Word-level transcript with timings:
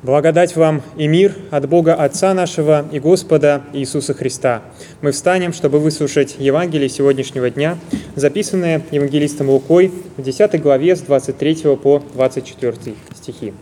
Благодать 0.00 0.54
вам 0.54 0.82
и 0.96 1.08
мир 1.08 1.34
от 1.50 1.68
Бога 1.68 1.92
Отца 1.92 2.32
нашего 2.32 2.84
и 2.92 3.00
Господа 3.00 3.62
Иисуса 3.72 4.14
Христа. 4.14 4.62
Мы 5.02 5.10
встанем, 5.10 5.52
чтобы 5.52 5.80
выслушать 5.80 6.36
Евангелие 6.38 6.88
сегодняшнего 6.88 7.50
дня, 7.50 7.78
записанное 8.14 8.80
евангелистом 8.92 9.50
Лукой 9.50 9.92
в 10.16 10.22
10 10.22 10.62
главе 10.62 10.94
с 10.94 11.00
23 11.00 11.76
по 11.82 12.00
24 12.14 12.94
стихи. 13.16 13.52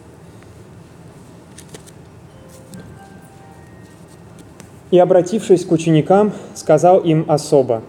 «И, 4.90 4.98
обратившись 4.98 5.64
к 5.64 5.72
ученикам, 5.72 6.34
сказал 6.54 6.98
им 6.98 7.24
особо, 7.28 7.82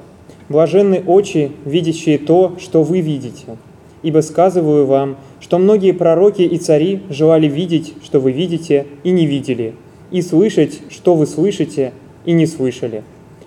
«Блаженны 0.47 1.03
очи, 1.05 1.51
видящие 1.65 2.17
то, 2.17 2.55
что 2.59 2.81
вы 2.81 3.01
видите, 3.01 3.57
ибо 4.03 4.21
сказываю 4.21 4.85
вам, 4.85 5.17
что 5.39 5.57
многие 5.57 5.91
пророки 5.91 6.41
и 6.41 6.57
цари 6.57 7.01
желали 7.09 7.47
видеть, 7.47 7.93
что 8.03 8.19
вы 8.19 8.31
видите, 8.31 8.87
и 9.03 9.11
не 9.11 9.25
видели, 9.25 9.75
и 10.11 10.21
слышать, 10.21 10.81
что 10.89 11.15
вы 11.15 11.27
слышите, 11.27 11.93
и 12.25 12.31
не 12.31 12.45
слышали. 12.45 13.03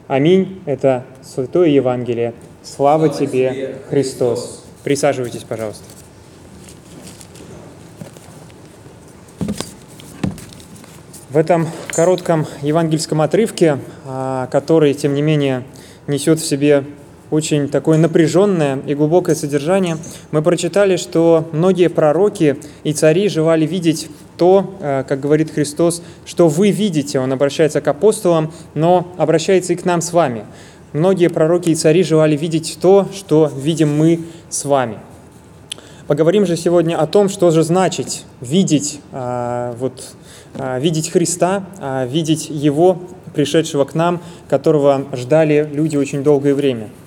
Аминь. 0.09 0.61
Это 0.67 1.05
Святое 1.23 1.69
Евангелие. 1.69 2.35
Слава, 2.63 3.07
Слава 3.07 3.19
тебе, 3.21 3.51
тебе, 3.51 3.75
Христос. 3.89 4.65
Присаживайтесь, 4.83 5.45
пожалуйста. 5.45 5.85
В 11.31 11.37
этом 11.37 11.69
коротком 11.95 12.47
евангельском 12.61 13.21
отрывке, 13.21 13.79
а, 14.05 14.49
который, 14.49 14.95
тем 14.95 15.15
не 15.15 15.23
менее, 15.23 15.63
несет 16.09 16.41
в 16.41 16.45
себе 16.45 16.85
очень 17.31 17.69
такое 17.69 17.97
напряженное 17.97 18.81
и 18.87 18.95
глубокое 18.95 19.35
содержание, 19.35 19.97
мы 20.33 20.43
прочитали, 20.43 20.97
что 20.97 21.49
многие 21.53 21.89
пророки 21.89 22.57
и 22.83 22.93
цари 22.93 23.29
желали 23.29 23.67
видеть 23.67 24.09
то, 24.37 24.75
э, 24.81 25.05
как 25.07 25.21
говорит 25.21 25.53
Христос, 25.53 26.03
что 26.27 26.49
вы 26.49 26.71
видите. 26.71 27.21
Он 27.21 27.33
обращается 27.33 27.81
к 27.81 27.89
апостолам, 27.89 28.53
но 28.75 29.13
обращается 29.17 29.75
и 29.75 29.77
к 29.77 29.85
нам 29.85 30.01
с 30.01 30.13
вами. 30.13 30.45
Многие 30.93 31.29
пророки 31.29 31.71
и 31.71 31.75
цари 31.75 32.03
желали 32.03 32.37
видеть 32.37 32.79
то, 32.81 33.07
что 33.15 33.51
видим 33.55 33.97
мы 33.97 34.21
с 34.49 34.65
вами. 34.65 34.99
Поговорим 36.09 36.45
же 36.45 36.57
сегодня 36.57 37.01
о 37.01 37.07
том, 37.07 37.29
что 37.29 37.53
же 37.53 37.63
значит 37.63 38.25
видеть, 38.41 39.01
э, 39.13 39.75
вот, 39.79 40.15
э, 40.55 40.81
видеть 40.81 41.11
Христа, 41.11 41.65
видеть 42.09 42.51
Его, 42.51 42.99
пришедшего 43.33 43.85
к 43.85 43.95
нам, 43.95 44.21
которого 44.49 45.07
ждали 45.13 45.69
люди 45.73 45.97
очень 45.97 46.25
долгое 46.25 46.53
время– 46.53 46.89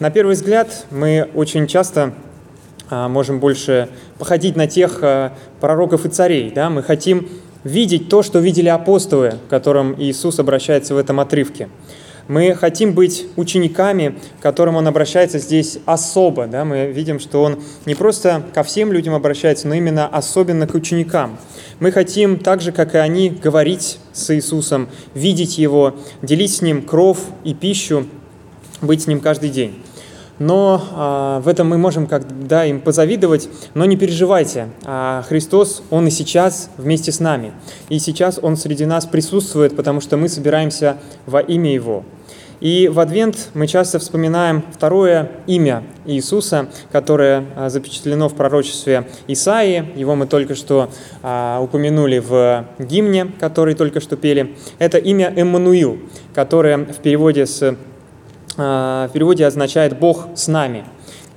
на 0.00 0.10
первый 0.10 0.34
взгляд 0.34 0.86
мы 0.90 1.28
очень 1.34 1.66
часто 1.66 2.14
а, 2.88 3.08
можем 3.08 3.38
больше 3.38 3.90
походить 4.18 4.56
на 4.56 4.66
тех 4.66 5.00
а, 5.02 5.34
пророков 5.60 6.06
и 6.06 6.08
царей. 6.08 6.50
Да? 6.50 6.70
Мы 6.70 6.82
хотим 6.82 7.28
видеть 7.64 8.08
то, 8.08 8.22
что 8.22 8.38
видели 8.38 8.68
апостолы, 8.68 9.34
к 9.46 9.50
которым 9.50 9.94
Иисус 9.98 10.38
обращается 10.38 10.94
в 10.94 10.98
этом 10.98 11.20
отрывке. 11.20 11.68
Мы 12.28 12.54
хотим 12.54 12.94
быть 12.94 13.26
учениками, 13.36 14.14
к 14.38 14.42
которым 14.42 14.76
Он 14.76 14.88
обращается 14.88 15.38
здесь 15.38 15.78
особо. 15.84 16.46
Да? 16.46 16.64
Мы 16.64 16.86
видим, 16.86 17.20
что 17.20 17.42
Он 17.42 17.62
не 17.84 17.94
просто 17.94 18.42
ко 18.54 18.62
всем 18.62 18.92
людям 18.92 19.12
обращается, 19.12 19.68
но 19.68 19.74
именно 19.74 20.06
особенно 20.06 20.66
к 20.66 20.74
ученикам. 20.74 21.36
Мы 21.78 21.92
хотим 21.92 22.38
так 22.38 22.62
же, 22.62 22.72
как 22.72 22.94
и 22.94 22.98
они, 22.98 23.28
говорить 23.28 23.98
с 24.14 24.34
Иисусом, 24.34 24.88
видеть 25.12 25.58
Его, 25.58 25.96
делить 26.22 26.54
с 26.54 26.62
Ним 26.62 26.80
кров 26.80 27.18
и 27.44 27.52
пищу, 27.52 28.06
быть 28.80 29.02
с 29.02 29.06
Ним 29.06 29.20
каждый 29.20 29.50
день 29.50 29.82
но 30.40 30.82
а, 30.92 31.40
в 31.40 31.48
этом 31.48 31.68
мы 31.68 31.78
можем 31.78 32.08
когда 32.08 32.64
им 32.64 32.80
позавидовать, 32.80 33.48
но 33.74 33.84
не 33.84 33.96
переживайте, 33.96 34.68
а, 34.84 35.22
Христос, 35.28 35.82
Он 35.90 36.08
и 36.08 36.10
сейчас 36.10 36.70
вместе 36.78 37.12
с 37.12 37.20
нами, 37.20 37.52
и 37.88 38.00
сейчас 38.00 38.40
Он 38.42 38.56
среди 38.56 38.86
нас 38.86 39.06
присутствует, 39.06 39.76
потому 39.76 40.00
что 40.00 40.16
мы 40.16 40.28
собираемся 40.28 40.96
во 41.26 41.40
имя 41.40 41.72
Его. 41.72 42.04
И 42.60 42.88
в 42.88 43.00
Адвент 43.00 43.48
мы 43.54 43.66
часто 43.66 43.98
вспоминаем 43.98 44.62
второе 44.70 45.30
имя 45.46 45.82
Иисуса, 46.04 46.68
которое 46.92 47.44
а, 47.56 47.70
запечатлено 47.70 48.28
в 48.28 48.34
пророчестве 48.34 49.08
Исаии. 49.28 49.86
Его 49.94 50.14
мы 50.14 50.26
только 50.26 50.54
что 50.54 50.90
а, 51.22 51.60
упомянули 51.62 52.18
в 52.18 52.66
гимне, 52.78 53.32
который 53.40 53.74
только 53.74 54.00
что 54.00 54.16
пели. 54.16 54.56
Это 54.78 54.98
имя 54.98 55.32
Эммануил, 55.34 55.98
которое 56.34 56.78
в 56.78 56.96
переводе 56.96 57.46
с 57.46 57.76
в 58.60 59.10
переводе 59.12 59.46
означает 59.46 59.98
«Бог 59.98 60.28
с 60.34 60.48
нами». 60.48 60.84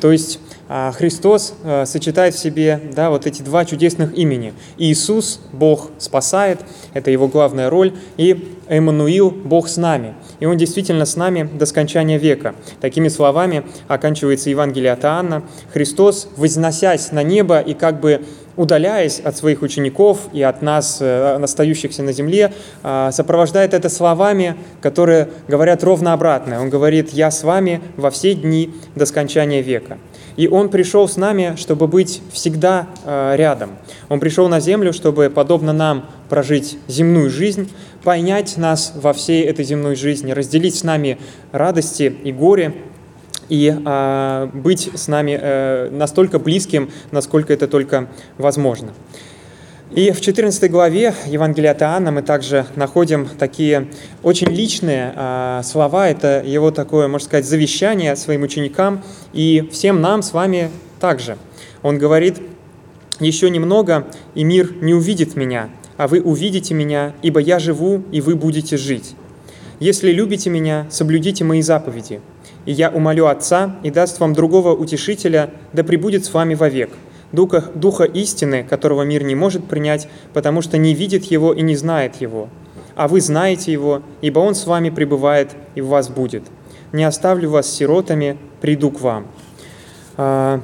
То 0.03 0.11
есть 0.11 0.39
э, 0.67 0.91
Христос 0.91 1.53
э, 1.63 1.85
сочетает 1.85 2.35
в 2.35 2.37
себе 2.37 2.77
да, 2.93 3.09
вот 3.09 3.25
эти 3.25 3.41
два 3.41 3.63
чудесных 3.63 4.17
имени. 4.17 4.53
Иисус, 4.77 5.39
Бог 5.53 5.91
спасает, 5.97 6.59
это 6.93 7.09
его 7.09 7.29
главная 7.29 7.69
роль, 7.69 7.93
и 8.17 8.57
Эммануил, 8.67 9.31
Бог 9.31 9.69
с 9.69 9.77
нами. 9.77 10.13
И 10.41 10.45
Он 10.45 10.57
действительно 10.57 11.05
с 11.05 11.15
нами 11.15 11.43
до 11.43 11.65
скончания 11.65 12.17
века. 12.17 12.53
Такими 12.81 13.07
словами 13.07 13.63
оканчивается 13.87 14.49
Евангелие 14.49 14.91
от 14.91 15.05
Иоанна. 15.05 15.43
Христос, 15.71 16.27
возносясь 16.35 17.13
на 17.13 17.23
небо 17.23 17.61
и 17.61 17.73
как 17.73 18.01
бы 18.01 18.25
удаляясь 18.55 19.19
от 19.19 19.37
своих 19.37 19.61
учеников 19.61 20.29
и 20.33 20.41
от 20.41 20.61
нас, 20.61 20.97
э, 21.01 21.39
остающихся 21.41 22.03
на 22.03 22.11
земле, 22.11 22.53
э, 22.83 23.09
сопровождает 23.11 23.73
это 23.73 23.89
словами, 23.89 24.55
которые 24.81 25.29
говорят 25.47 25.83
ровно 25.83 26.13
обратное. 26.13 26.59
Он 26.59 26.69
говорит, 26.69 27.09
«Я 27.11 27.31
с 27.31 27.43
вами 27.43 27.81
во 27.97 28.11
все 28.11 28.33
дни 28.33 28.73
до 28.95 29.05
скончания 29.05 29.61
века». 29.61 29.97
И 30.35 30.47
Он 30.47 30.69
пришел 30.69 31.07
с 31.07 31.15
нами, 31.17 31.55
чтобы 31.57 31.87
быть 31.87 32.21
всегда 32.31 32.87
э, 33.05 33.35
рядом. 33.35 33.71
Он 34.09 34.19
пришел 34.19 34.47
на 34.47 34.59
землю, 34.59 34.93
чтобы, 34.93 35.29
подобно 35.29 35.73
нам, 35.73 36.05
прожить 36.29 36.77
земную 36.87 37.29
жизнь, 37.29 37.71
понять 38.03 38.57
нас 38.57 38.93
во 38.95 39.13
всей 39.13 39.43
этой 39.45 39.63
земной 39.63 39.95
жизни, 39.95 40.31
разделить 40.31 40.75
с 40.75 40.83
нами 40.83 41.19
радости 41.51 42.15
и 42.23 42.31
горе, 42.31 42.73
и 43.53 43.71
а, 43.85 44.49
быть 44.51 44.89
с 44.95 45.07
нами 45.07 45.37
а, 45.39 45.91
настолько 45.91 46.39
близким, 46.39 46.89
насколько 47.11 47.53
это 47.53 47.67
только 47.67 48.07
возможно. 48.39 48.93
И 49.91 50.09
в 50.09 50.21
14 50.21 50.71
главе 50.71 51.13
Евангелия 51.27 51.69
от 51.69 51.83
Иоанна 51.83 52.11
мы 52.11 52.23
также 52.23 52.65
находим 52.75 53.29
такие 53.37 53.89
очень 54.23 54.47
личные 54.47 55.13
а, 55.15 55.61
слова. 55.61 56.09
Это 56.09 56.41
его 56.43 56.71
такое, 56.71 57.07
можно 57.07 57.27
сказать, 57.27 57.45
завещание 57.45 58.15
своим 58.15 58.41
ученикам 58.41 59.03
и 59.33 59.69
всем 59.71 60.01
нам 60.01 60.23
с 60.23 60.33
вами 60.33 60.71
также. 60.99 61.37
Он 61.83 61.99
говорит, 61.99 62.41
«Еще 63.19 63.51
немного, 63.51 64.07
и 64.33 64.43
мир 64.43 64.73
не 64.81 64.95
увидит 64.95 65.35
меня, 65.35 65.69
а 65.97 66.07
вы 66.07 66.21
увидите 66.21 66.73
меня, 66.73 67.13
ибо 67.21 67.39
я 67.39 67.59
живу, 67.59 68.01
и 68.11 68.19
вы 68.19 68.35
будете 68.35 68.77
жить. 68.77 69.13
Если 69.79 70.11
любите 70.11 70.49
меня, 70.49 70.87
соблюдите 70.89 71.43
мои 71.43 71.61
заповеди, 71.61 72.19
и 72.65 72.71
я 72.71 72.89
умолю 72.89 73.27
Отца 73.27 73.75
и 73.83 73.91
даст 73.91 74.19
вам 74.19 74.33
другого 74.33 74.73
утешителя, 74.73 75.51
да 75.73 75.83
пребудет 75.83 76.25
с 76.25 76.33
вами 76.33 76.55
вовек, 76.55 76.91
духа, 77.31 77.65
духа 77.75 78.05
истины, 78.05 78.63
которого 78.63 79.03
мир 79.03 79.23
не 79.23 79.35
может 79.35 79.65
принять, 79.65 80.07
потому 80.33 80.61
что 80.61 80.77
не 80.77 80.93
видит 80.93 81.25
его 81.25 81.53
и 81.53 81.61
не 81.61 81.75
знает 81.75 82.15
его. 82.21 82.49
А 82.95 83.07
вы 83.07 83.21
знаете 83.21 83.71
его, 83.71 84.01
ибо 84.21 84.39
он 84.39 84.55
с 84.55 84.65
вами 84.67 84.89
пребывает 84.89 85.51
и 85.75 85.81
в 85.81 85.87
вас 85.87 86.09
будет. 86.09 86.43
Не 86.91 87.03
оставлю 87.03 87.49
вас 87.49 87.69
сиротами, 87.69 88.37
приду 88.61 88.91
к 88.91 89.01
вам». 89.01 89.27
А, 90.15 90.61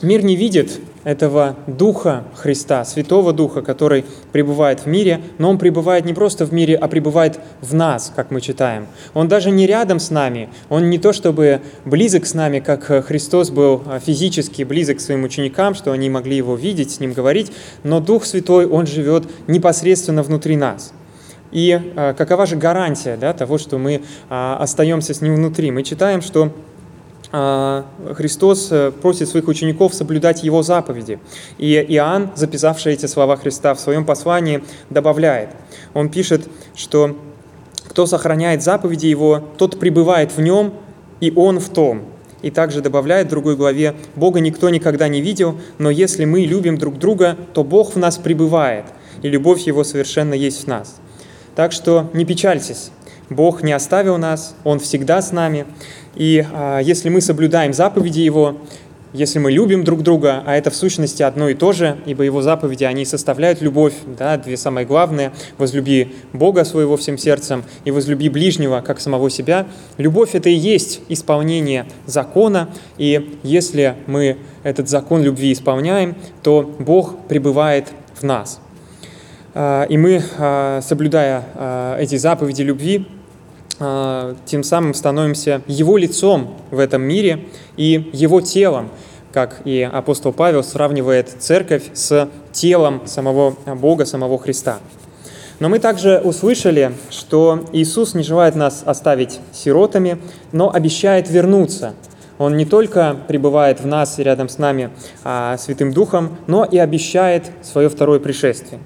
мир 0.00 0.24
не 0.24 0.34
видит 0.34 0.80
этого 1.04 1.56
Духа 1.66 2.24
Христа, 2.34 2.84
Святого 2.84 3.32
Духа, 3.32 3.62
который 3.62 4.04
пребывает 4.32 4.80
в 4.80 4.86
мире, 4.86 5.20
но 5.38 5.50
Он 5.50 5.58
пребывает 5.58 6.04
не 6.04 6.14
просто 6.14 6.46
в 6.46 6.52
мире, 6.52 6.76
а 6.76 6.88
пребывает 6.88 7.38
в 7.60 7.74
нас, 7.74 8.12
как 8.14 8.30
мы 8.30 8.40
читаем. 8.40 8.86
Он 9.14 9.28
даже 9.28 9.50
не 9.50 9.66
рядом 9.66 9.98
с 9.98 10.10
нами, 10.10 10.48
Он 10.68 10.90
не 10.90 10.98
то 10.98 11.12
чтобы 11.12 11.60
близок 11.84 12.26
с 12.26 12.34
нами, 12.34 12.60
как 12.60 12.84
Христос 13.06 13.50
был 13.50 13.82
физически 14.04 14.62
близок 14.62 14.98
к 14.98 15.00
своим 15.00 15.24
ученикам, 15.24 15.74
что 15.74 15.92
они 15.92 16.10
могли 16.10 16.36
Его 16.36 16.54
видеть, 16.54 16.92
с 16.92 17.00
Ним 17.00 17.12
говорить, 17.12 17.52
но 17.82 18.00
Дух 18.00 18.24
Святой, 18.24 18.66
Он 18.66 18.86
живет 18.86 19.24
непосредственно 19.46 20.22
внутри 20.22 20.56
нас. 20.56 20.92
И 21.52 21.78
а, 21.96 22.14
какова 22.14 22.46
же 22.46 22.56
гарантия 22.56 23.16
да, 23.16 23.32
того, 23.34 23.58
что 23.58 23.78
мы 23.78 24.02
а, 24.28 24.56
остаемся 24.58 25.14
с 25.14 25.20
Ним 25.20 25.36
внутри? 25.36 25.70
Мы 25.70 25.82
читаем, 25.82 26.22
что 26.22 26.52
Христос 27.32 28.68
э, 28.70 28.92
просит 28.92 29.26
своих 29.26 29.48
учеников 29.48 29.94
соблюдать 29.94 30.44
Его 30.44 30.62
заповеди. 30.62 31.18
И 31.56 31.74
Иоанн, 31.88 32.30
записавший 32.34 32.92
эти 32.92 33.06
слова 33.06 33.36
Христа 33.36 33.74
в 33.74 33.80
своем 33.80 34.04
послании, 34.04 34.62
добавляет. 34.90 35.48
Он 35.94 36.10
пишет, 36.10 36.46
что 36.74 37.16
кто 37.88 38.04
сохраняет 38.04 38.62
заповеди 38.62 39.06
Его, 39.06 39.42
тот 39.56 39.80
пребывает 39.80 40.36
в 40.36 40.42
Нем, 40.42 40.74
и 41.20 41.32
Он 41.34 41.58
в 41.58 41.70
том. 41.70 42.02
И 42.42 42.50
также 42.50 42.82
добавляет 42.82 43.28
в 43.28 43.30
другой 43.30 43.56
главе, 43.56 43.94
Бога 44.14 44.40
никто 44.40 44.68
никогда 44.68 45.08
не 45.08 45.22
видел, 45.22 45.58
но 45.78 45.88
если 45.88 46.26
мы 46.26 46.40
любим 46.40 46.76
друг 46.76 46.98
друга, 46.98 47.38
то 47.54 47.64
Бог 47.64 47.94
в 47.94 47.98
нас 47.98 48.18
пребывает, 48.18 48.84
и 49.22 49.28
любовь 49.28 49.60
Его 49.60 49.84
совершенно 49.84 50.34
есть 50.34 50.64
в 50.64 50.66
нас. 50.66 50.96
Так 51.54 51.72
что 51.72 52.10
не 52.12 52.24
печальтесь, 52.24 52.90
Бог 53.34 53.62
не 53.62 53.72
оставил 53.72 54.18
нас, 54.18 54.54
Он 54.64 54.78
всегда 54.78 55.22
с 55.22 55.32
нами. 55.32 55.66
И 56.14 56.44
а, 56.52 56.80
если 56.80 57.08
мы 57.08 57.20
соблюдаем 57.20 57.72
заповеди 57.72 58.20
Его, 58.20 58.56
если 59.12 59.38
мы 59.38 59.52
любим 59.52 59.84
друг 59.84 60.02
друга, 60.02 60.42
а 60.46 60.56
это 60.56 60.70
в 60.70 60.74
сущности 60.74 61.22
одно 61.22 61.50
и 61.50 61.54
то 61.54 61.72
же, 61.72 61.98
ибо 62.06 62.22
его 62.22 62.40
заповеди, 62.40 62.84
они 62.84 63.04
составляют 63.04 63.60
любовь, 63.60 63.92
да, 64.06 64.38
две 64.38 64.56
самые 64.56 64.86
главные, 64.86 65.32
возлюби 65.58 66.14
Бога 66.32 66.64
своего 66.64 66.96
всем 66.96 67.18
сердцем 67.18 67.62
и 67.84 67.90
возлюби 67.90 68.30
ближнего, 68.30 68.80
как 68.80 69.00
самого 69.00 69.28
себя. 69.28 69.66
Любовь– 69.98 70.30
это 70.32 70.48
и 70.48 70.54
есть 70.54 71.02
исполнение 71.10 71.86
закона, 72.06 72.70
и 72.96 73.38
если 73.42 73.96
мы 74.06 74.38
этот 74.62 74.88
закон 74.88 75.22
любви 75.22 75.52
исполняем, 75.52 76.16
то 76.42 76.62
Бог 76.78 77.26
пребывает 77.28 77.88
в 78.18 78.22
нас. 78.22 78.60
А, 79.54 79.84
и 79.84 79.98
мы, 79.98 80.22
а, 80.38 80.80
соблюдая 80.80 81.44
а, 81.54 81.98
эти 81.98 82.16
заповеди 82.16 82.62
любви, 82.62 83.06
тем 83.78 84.62
самым 84.62 84.94
становимся 84.94 85.62
Его 85.66 85.96
лицом 85.96 86.56
в 86.70 86.78
этом 86.78 87.02
мире 87.02 87.46
и 87.76 88.10
Его 88.12 88.40
телом, 88.40 88.90
как 89.32 89.62
и 89.64 89.82
апостол 89.82 90.32
Павел 90.32 90.62
сравнивает 90.62 91.28
церковь 91.38 91.84
с 91.94 92.28
телом 92.52 93.06
самого 93.06 93.56
Бога, 93.66 94.04
самого 94.04 94.38
Христа. 94.38 94.78
Но 95.62 95.68
мы 95.68 95.78
также 95.78 96.18
услышали, 96.18 96.92
что 97.08 97.64
Иисус 97.72 98.14
не 98.14 98.24
желает 98.24 98.56
нас 98.56 98.82
оставить 98.84 99.38
сиротами, 99.52 100.18
но 100.50 100.74
обещает 100.74 101.30
вернуться. 101.30 101.94
Он 102.38 102.56
не 102.56 102.64
только 102.64 103.16
пребывает 103.28 103.80
в 103.80 103.86
нас 103.86 104.18
и 104.18 104.24
рядом 104.24 104.48
с 104.48 104.58
нами 104.58 104.90
а, 105.22 105.56
Святым 105.58 105.92
Духом, 105.92 106.36
но 106.48 106.64
и 106.64 106.78
обещает 106.78 107.52
свое 107.62 107.88
второе 107.88 108.18
пришествие. 108.18 108.80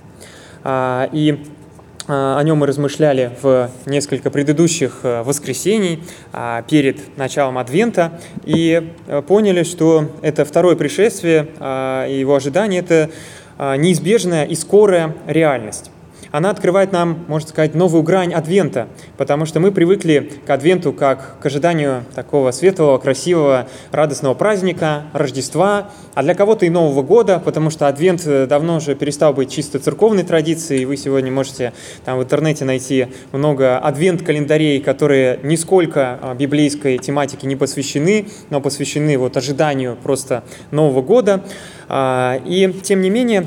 А, 0.64 1.08
и 1.12 1.32
а, 1.32 1.55
о 2.08 2.40
нем 2.42 2.58
мы 2.58 2.66
размышляли 2.66 3.32
в 3.42 3.70
несколько 3.84 4.30
предыдущих 4.30 5.00
э, 5.02 5.22
воскресений 5.22 6.02
а, 6.32 6.62
перед 6.62 7.16
началом 7.16 7.58
Адвента 7.58 8.20
и 8.44 8.92
э, 9.06 9.22
поняли, 9.22 9.64
что 9.64 10.10
это 10.22 10.44
второе 10.44 10.76
пришествие 10.76 11.48
и 12.08 12.18
его 12.18 12.34
ожидание– 12.34 12.80
это 12.86 13.10
неизбежная 13.58 14.44
и 14.44 14.54
скорая 14.54 15.14
реальность 15.26 15.90
она 16.32 16.50
открывает 16.50 16.92
нам, 16.92 17.24
можно 17.28 17.48
сказать, 17.48 17.74
новую 17.74 18.02
грань 18.02 18.34
Адвента, 18.34 18.88
потому 19.16 19.46
что 19.46 19.60
мы 19.60 19.72
привыкли 19.72 20.30
к 20.46 20.50
Адвенту 20.50 20.92
как 20.92 21.38
к 21.40 21.46
ожиданию 21.46 22.04
такого 22.14 22.50
светлого, 22.50 22.98
красивого, 22.98 23.68
радостного 23.92 24.34
праздника, 24.34 25.04
Рождества, 25.12 25.90
а 26.14 26.22
для 26.22 26.34
кого-то 26.34 26.66
и 26.66 26.70
Нового 26.70 27.02
года, 27.02 27.40
потому 27.44 27.70
что 27.70 27.88
Адвент 27.88 28.22
э, 28.26 28.46
давно 28.46 28.76
уже 28.76 28.94
перестал 28.94 29.32
быть 29.32 29.50
чисто 29.50 29.78
церковной 29.78 30.22
традицией, 30.22 30.82
и 30.82 30.84
вы 30.84 30.96
сегодня 30.96 31.30
можете 31.30 31.72
там 32.04 32.18
в 32.18 32.22
интернете 32.22 32.64
найти 32.64 33.08
много 33.32 33.78
адвент-календарей, 33.78 34.80
которые 34.80 35.40
нисколько 35.42 36.18
а, 36.20 36.34
библейской 36.34 36.98
тематике 36.98 37.46
не 37.46 37.56
посвящены, 37.56 38.28
но 38.50 38.60
посвящены 38.60 39.18
вот 39.18 39.36
ожиданию 39.36 39.96
просто 40.02 40.42
Нового 40.70 41.02
года. 41.02 41.42
А, 41.88 42.40
и 42.44 42.72
тем 42.82 43.00
не 43.00 43.10
менее, 43.10 43.46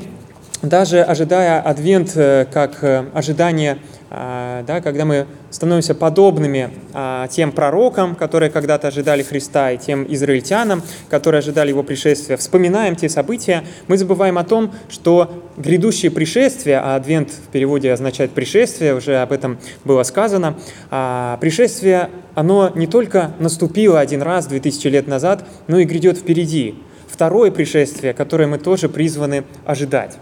даже 0.62 1.02
ожидая 1.02 1.60
Адвент 1.60 2.12
э, 2.16 2.46
как 2.50 2.82
э, 2.82 3.06
ожидание, 3.14 3.78
а, 4.12 4.64
да, 4.64 4.80
когда 4.80 5.04
мы 5.04 5.26
становимся 5.50 5.94
подобными 5.94 6.70
а, 6.92 7.28
тем 7.28 7.52
пророкам, 7.52 8.16
которые 8.16 8.50
когда-то 8.50 8.88
ожидали 8.88 9.22
Христа, 9.22 9.70
и 9.70 9.78
тем 9.78 10.04
израильтянам, 10.12 10.82
которые 11.08 11.38
ожидали 11.38 11.68
Его 11.68 11.84
пришествия, 11.84 12.36
вспоминаем 12.36 12.96
те 12.96 13.08
события, 13.08 13.62
мы 13.86 13.96
забываем 13.96 14.36
о 14.36 14.42
том, 14.42 14.72
что 14.88 15.44
грядущее 15.56 16.10
пришествие, 16.10 16.80
а 16.80 16.96
Адвент 16.96 17.30
в 17.30 17.52
переводе 17.52 17.92
означает 17.92 18.32
пришествие, 18.32 18.96
уже 18.96 19.18
об 19.18 19.30
этом 19.30 19.58
было 19.84 20.02
сказано, 20.02 20.56
а, 20.90 21.38
пришествие, 21.40 22.10
оно 22.34 22.72
не 22.74 22.88
только 22.88 23.30
наступило 23.38 24.00
один 24.00 24.22
раз 24.22 24.48
2000 24.48 24.88
лет 24.88 25.06
назад, 25.06 25.44
но 25.68 25.78
и 25.78 25.84
грядет 25.84 26.18
впереди. 26.18 26.74
Второе 27.06 27.52
пришествие, 27.52 28.12
которое 28.12 28.48
мы 28.48 28.58
тоже 28.58 28.88
призваны 28.88 29.44
ожидать. 29.64 30.16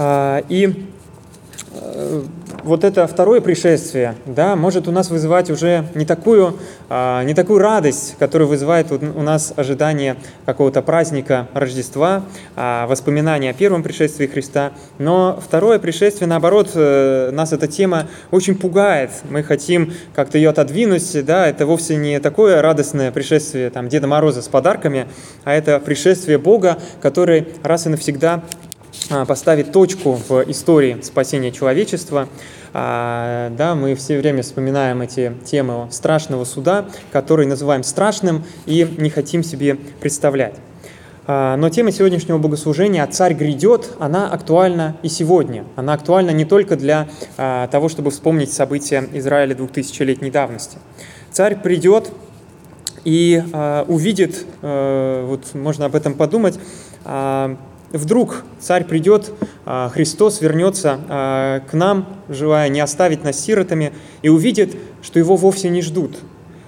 А, 0.00 0.44
и 0.48 0.86
э, 1.72 2.22
вот 2.62 2.84
это 2.84 3.08
второе 3.08 3.40
пришествие, 3.40 4.14
да, 4.26 4.54
может 4.54 4.86
у 4.86 4.92
нас 4.92 5.10
вызывать 5.10 5.50
уже 5.50 5.86
не 5.96 6.04
такую, 6.04 6.56
а, 6.88 7.24
не 7.24 7.34
такую 7.34 7.58
радость, 7.58 8.14
которую 8.20 8.46
вызывает 8.46 8.92
у 8.92 9.22
нас 9.22 9.52
ожидание 9.56 10.14
какого-то 10.46 10.82
праздника 10.82 11.48
Рождества, 11.52 12.22
а, 12.54 12.86
воспоминания 12.86 13.50
о 13.50 13.54
первом 13.54 13.82
пришествии 13.82 14.28
Христа. 14.28 14.70
Но 14.98 15.36
второе 15.44 15.80
пришествие, 15.80 16.28
наоборот, 16.28 16.70
э, 16.76 17.30
нас 17.32 17.52
эта 17.52 17.66
тема 17.66 18.06
очень 18.30 18.54
пугает. 18.54 19.10
Мы 19.28 19.42
хотим 19.42 19.92
как-то 20.14 20.38
ее 20.38 20.50
отодвинуть, 20.50 21.24
да, 21.24 21.48
это 21.48 21.66
вовсе 21.66 21.96
не 21.96 22.20
такое 22.20 22.62
радостное 22.62 23.10
пришествие 23.10 23.70
там, 23.70 23.88
Деда 23.88 24.06
Мороза 24.06 24.42
с 24.42 24.48
подарками, 24.48 25.08
а 25.42 25.54
это 25.54 25.80
пришествие 25.80 26.38
Бога, 26.38 26.78
который 27.00 27.48
раз 27.64 27.86
и 27.86 27.88
навсегда 27.88 28.44
поставить 29.26 29.72
точку 29.72 30.18
в 30.28 30.42
истории 30.50 30.98
спасения 31.02 31.50
человечества. 31.50 32.28
А, 32.74 33.50
да, 33.56 33.74
мы 33.74 33.94
все 33.94 34.18
время 34.18 34.42
вспоминаем 34.42 35.00
эти 35.00 35.32
темы 35.44 35.88
страшного 35.90 36.44
суда, 36.44 36.86
который 37.12 37.46
называем 37.46 37.82
страшным 37.82 38.44
и 38.66 38.86
не 38.98 39.10
хотим 39.10 39.42
себе 39.42 39.76
представлять. 39.76 40.54
А, 41.26 41.56
но 41.56 41.70
тема 41.70 41.92
сегодняшнего 41.92 42.38
богослужения 42.38 43.06
«Царь 43.06 43.34
грядет», 43.34 43.90
она 43.98 44.30
актуальна 44.30 44.96
и 45.02 45.08
сегодня. 45.08 45.64
Она 45.76 45.94
актуальна 45.94 46.30
не 46.30 46.44
только 46.44 46.76
для 46.76 47.08
того, 47.36 47.88
чтобы 47.88 48.10
вспомнить 48.10 48.52
события 48.52 49.08
Израиля 49.14 49.54
2000-летней 49.54 50.30
давности. 50.30 50.78
Царь 51.32 51.56
придет 51.56 52.10
и 53.04 53.42
увидит, 53.86 54.44
э, 54.60 55.24
вот 55.26 55.54
можно 55.54 55.86
об 55.86 55.94
этом 55.94 56.14
подумать, 56.14 56.58
вдруг 57.92 58.44
царь 58.60 58.84
придет, 58.84 59.32
а, 59.64 59.88
Христос 59.88 60.40
вернется 60.40 61.00
а, 61.08 61.60
к 61.60 61.72
нам, 61.72 62.06
желая 62.28 62.68
не 62.68 62.80
оставить 62.80 63.24
нас 63.24 63.38
сиротами, 63.38 63.92
и 64.22 64.28
увидит, 64.28 64.76
что 65.02 65.18
его 65.18 65.36
вовсе 65.36 65.68
не 65.68 65.82
ждут, 65.82 66.18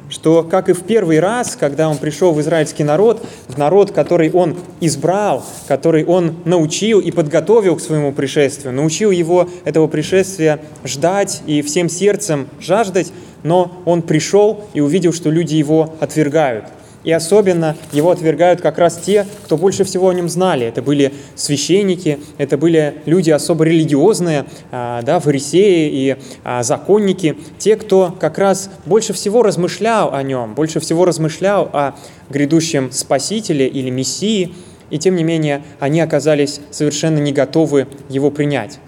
что, 0.09 0.43
как 0.43 0.69
и 0.69 0.73
в 0.73 0.83
первый 0.83 1.21
раз, 1.21 1.57
когда 1.57 1.89
он 1.89 1.99
пришел 1.99 2.33
в 2.33 2.41
израильский 2.41 2.85
народ, 2.85 3.25
в 3.49 3.59
народ, 3.59 3.93
который 3.93 4.31
он 4.31 4.57
избрал, 4.81 5.45
который 5.69 6.05
он 6.05 6.37
научил 6.45 7.01
и 7.01 7.11
подготовил 7.11 7.77
к 7.77 7.81
своему 7.81 8.13
пришествию, 8.13 8.73
научил 8.73 9.11
его 9.11 9.49
этого 9.65 9.87
пришествия 9.87 10.61
ждать 10.85 11.43
и 11.47 11.63
всем 11.63 11.89
сердцем 11.89 12.49
жаждать, 12.61 13.13
но 13.43 13.83
он 13.85 14.03
пришел 14.03 14.65
и 14.75 14.81
увидел, 14.81 15.13
что 15.13 15.31
люди 15.31 15.55
его 15.55 15.95
отвергают– 16.01 16.67
и 17.05 17.13
особенно 17.13 17.77
его 17.93 18.11
отвергают 18.11 18.61
как 18.61 18.79
раз 18.79 19.01
те, 19.05 19.27
кто 19.45 19.57
больше 19.57 19.85
всего 19.85 20.09
о 20.09 20.15
нем 20.15 20.29
знали. 20.29 20.67
Это 20.67 20.83
были 20.83 21.13
священники, 21.35 22.19
это 22.39 22.59
были 22.59 22.95
люди 23.07 23.31
особо 23.31 23.65
религиозные, 23.65 24.47
а, 24.71 25.03
да, 25.03 25.21
фарисеи 25.21 25.91
и 25.91 26.17
а, 26.45 26.63
законники, 26.63 27.37
те, 27.59 27.77
кто 27.77 28.15
как 28.19 28.39
раз 28.39 28.71
больше 28.87 29.13
всего 29.13 29.43
размышлял 29.43 30.15
о 30.15 30.23
нем, 30.23 30.55
больше 30.55 30.81
всего 30.81 31.05
размышлял 31.05 31.71
о 31.73 31.95
грядущем 32.29 32.91
Спасителе 32.93 33.67
или 33.67 33.91
Мессии, 33.91 34.55
и 34.91 34.99
тем 34.99 35.17
не 35.17 35.25
менее 35.25 35.63
они 35.79 36.01
оказались 36.01 36.61
совершенно 36.71 37.19
не 37.19 37.33
готовы 37.33 37.87
его 38.09 38.31
принять. 38.31 38.79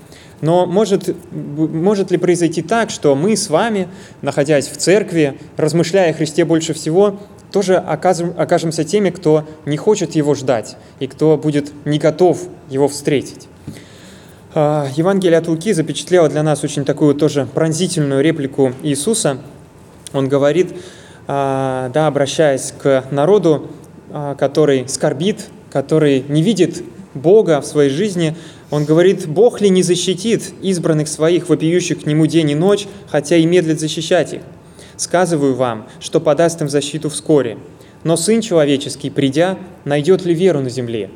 Но 0.41 0.67
может, 0.67 1.15
может 1.31 2.11
ли 2.11 2.19
произойти 2.19 2.63
так, 2.63 2.91
что 2.91 3.15
мы 3.15 3.37
с 3.37 3.49
вами, 3.49 3.87
находясь 4.23 4.67
в 4.67 4.77
церкви, 4.77 5.39
размышляя 5.57 6.11
о 6.11 6.15
Христе 6.15 6.45
больше 6.45 6.75
всего, 6.75 7.21
тоже 7.53 7.77
окажем, 7.77 8.35
окажемся 8.37 8.83
теми, 8.83 9.11
кто 9.11 9.45
не 9.67 9.77
хочет 9.77 10.15
его 10.15 10.35
ждать 10.35 10.77
и 10.99 11.07
кто 11.07 11.37
будет 11.37 11.73
не 11.85 11.99
готов 11.99 12.41
его 12.71 12.89
встретить. 12.89 13.49
А, 14.55 14.89
Евангелие 14.97 15.39
от 15.39 15.49
Луки 15.49 15.73
запечатлело 15.73 16.29
для 16.29 16.43
нас 16.43 16.65
очень 16.65 16.85
такую 16.85 17.15
тоже 17.15 17.47
пронзительную 17.55 18.23
реплику 18.23 18.73
Иисуса. 18.83 19.39
Он 20.13 20.29
говорит, 20.29 20.75
а, 21.27 21.91
да, 21.95 22.07
обращаясь 22.07 22.73
к 22.77 23.05
народу, 23.11 23.71
а, 24.11 24.35
который 24.35 24.89
скорбит, 24.89 25.47
который 25.71 26.25
не 26.29 26.43
видит 26.43 26.83
Бога 27.15 27.61
в 27.61 27.67
своей 27.67 27.91
жизни, 27.91 28.35
он 28.71 28.87
говорит, 28.87 29.27
Бог 29.27 29.61
ли 29.61 29.69
не 29.69 29.83
защитит 29.83 30.53
избранных 30.63 31.09
своих, 31.09 31.49
вопиющих 31.51 32.03
к 32.03 32.07
Нему 32.07 32.27
день 32.27 32.51
и 32.51 32.55
ночь, 32.55 32.87
хотя 33.11 33.37
и 33.37 33.45
медлит 33.45 33.81
защищать 33.81 34.33
их? 34.33 34.41
Сказываю 35.03 35.57
вам, 35.57 35.89
что 35.99 36.21
подаст 36.21 36.63
им 36.63 36.69
защиту 36.69 37.11
вскоре. 37.11 37.59
Но 38.05 38.17
Сын 38.17 38.41
Человеческий, 38.41 39.11
придя, 39.11 39.59
найдет 39.85 40.25
ли 40.25 40.33
веру 40.33 40.61
на 40.61 40.71
земле? 40.71 41.11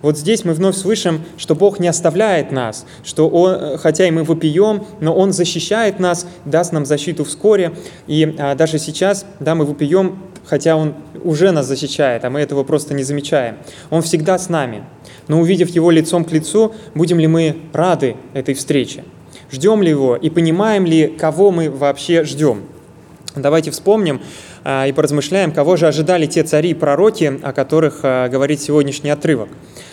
Вот 0.00 0.16
здесь 0.16 0.46
мы 0.46 0.54
вновь 0.54 0.76
слышим, 0.76 1.20
что 1.36 1.54
Бог 1.54 1.78
не 1.78 1.88
оставляет 1.88 2.52
нас, 2.52 2.86
что 3.04 3.28
Он, 3.28 3.76
хотя 3.76 4.08
и 4.08 4.10
мы 4.10 4.24
вопием, 4.24 4.86
но 5.00 5.14
Он 5.14 5.34
защищает 5.34 6.00
нас, 6.00 6.26
даст 6.46 6.72
нам 6.72 6.86
защиту 6.86 7.24
вскоре. 7.24 7.74
И 8.06 8.34
а, 8.38 8.54
даже 8.54 8.78
сейчас, 8.78 9.26
да, 9.40 9.54
мы 9.54 9.66
вопием, 9.66 10.20
хотя 10.46 10.76
Он 10.76 10.94
уже 11.22 11.50
нас 11.50 11.66
защищает, 11.66 12.24
а 12.24 12.30
мы 12.30 12.40
этого 12.40 12.64
просто 12.64 12.94
не 12.94 13.02
замечаем. 13.02 13.58
Он 13.90 14.00
всегда 14.00 14.38
с 14.38 14.48
нами. 14.48 14.84
Но 15.26 15.38
увидев 15.38 15.68
Его 15.68 15.90
лицом 15.90 16.24
к 16.24 16.32
лицу, 16.32 16.74
будем 16.94 17.18
ли 17.18 17.26
мы 17.26 17.58
рады 17.74 18.16
этой 18.32 18.54
встрече? 18.54 19.04
Ждем 19.52 19.82
ли 19.82 19.90
Его 19.90 20.16
и 20.16 20.30
понимаем 20.30 20.86
ли, 20.86 21.08
кого 21.08 21.50
мы 21.50 21.68
вообще 21.68 22.24
ждем? 22.24 22.62
Давайте 23.34 23.70
вспомним 23.70 24.20
и 24.66 24.92
поразмышляем, 24.96 25.52
кого 25.52 25.76
же 25.76 25.86
ожидали 25.86 26.26
те 26.26 26.42
цари 26.42 26.70
и 26.70 26.74
пророки, 26.74 27.38
о 27.42 27.52
которых 27.52 28.00
говорит 28.02 28.60
сегодняшний 28.60 29.10
отрывок. 29.10 29.48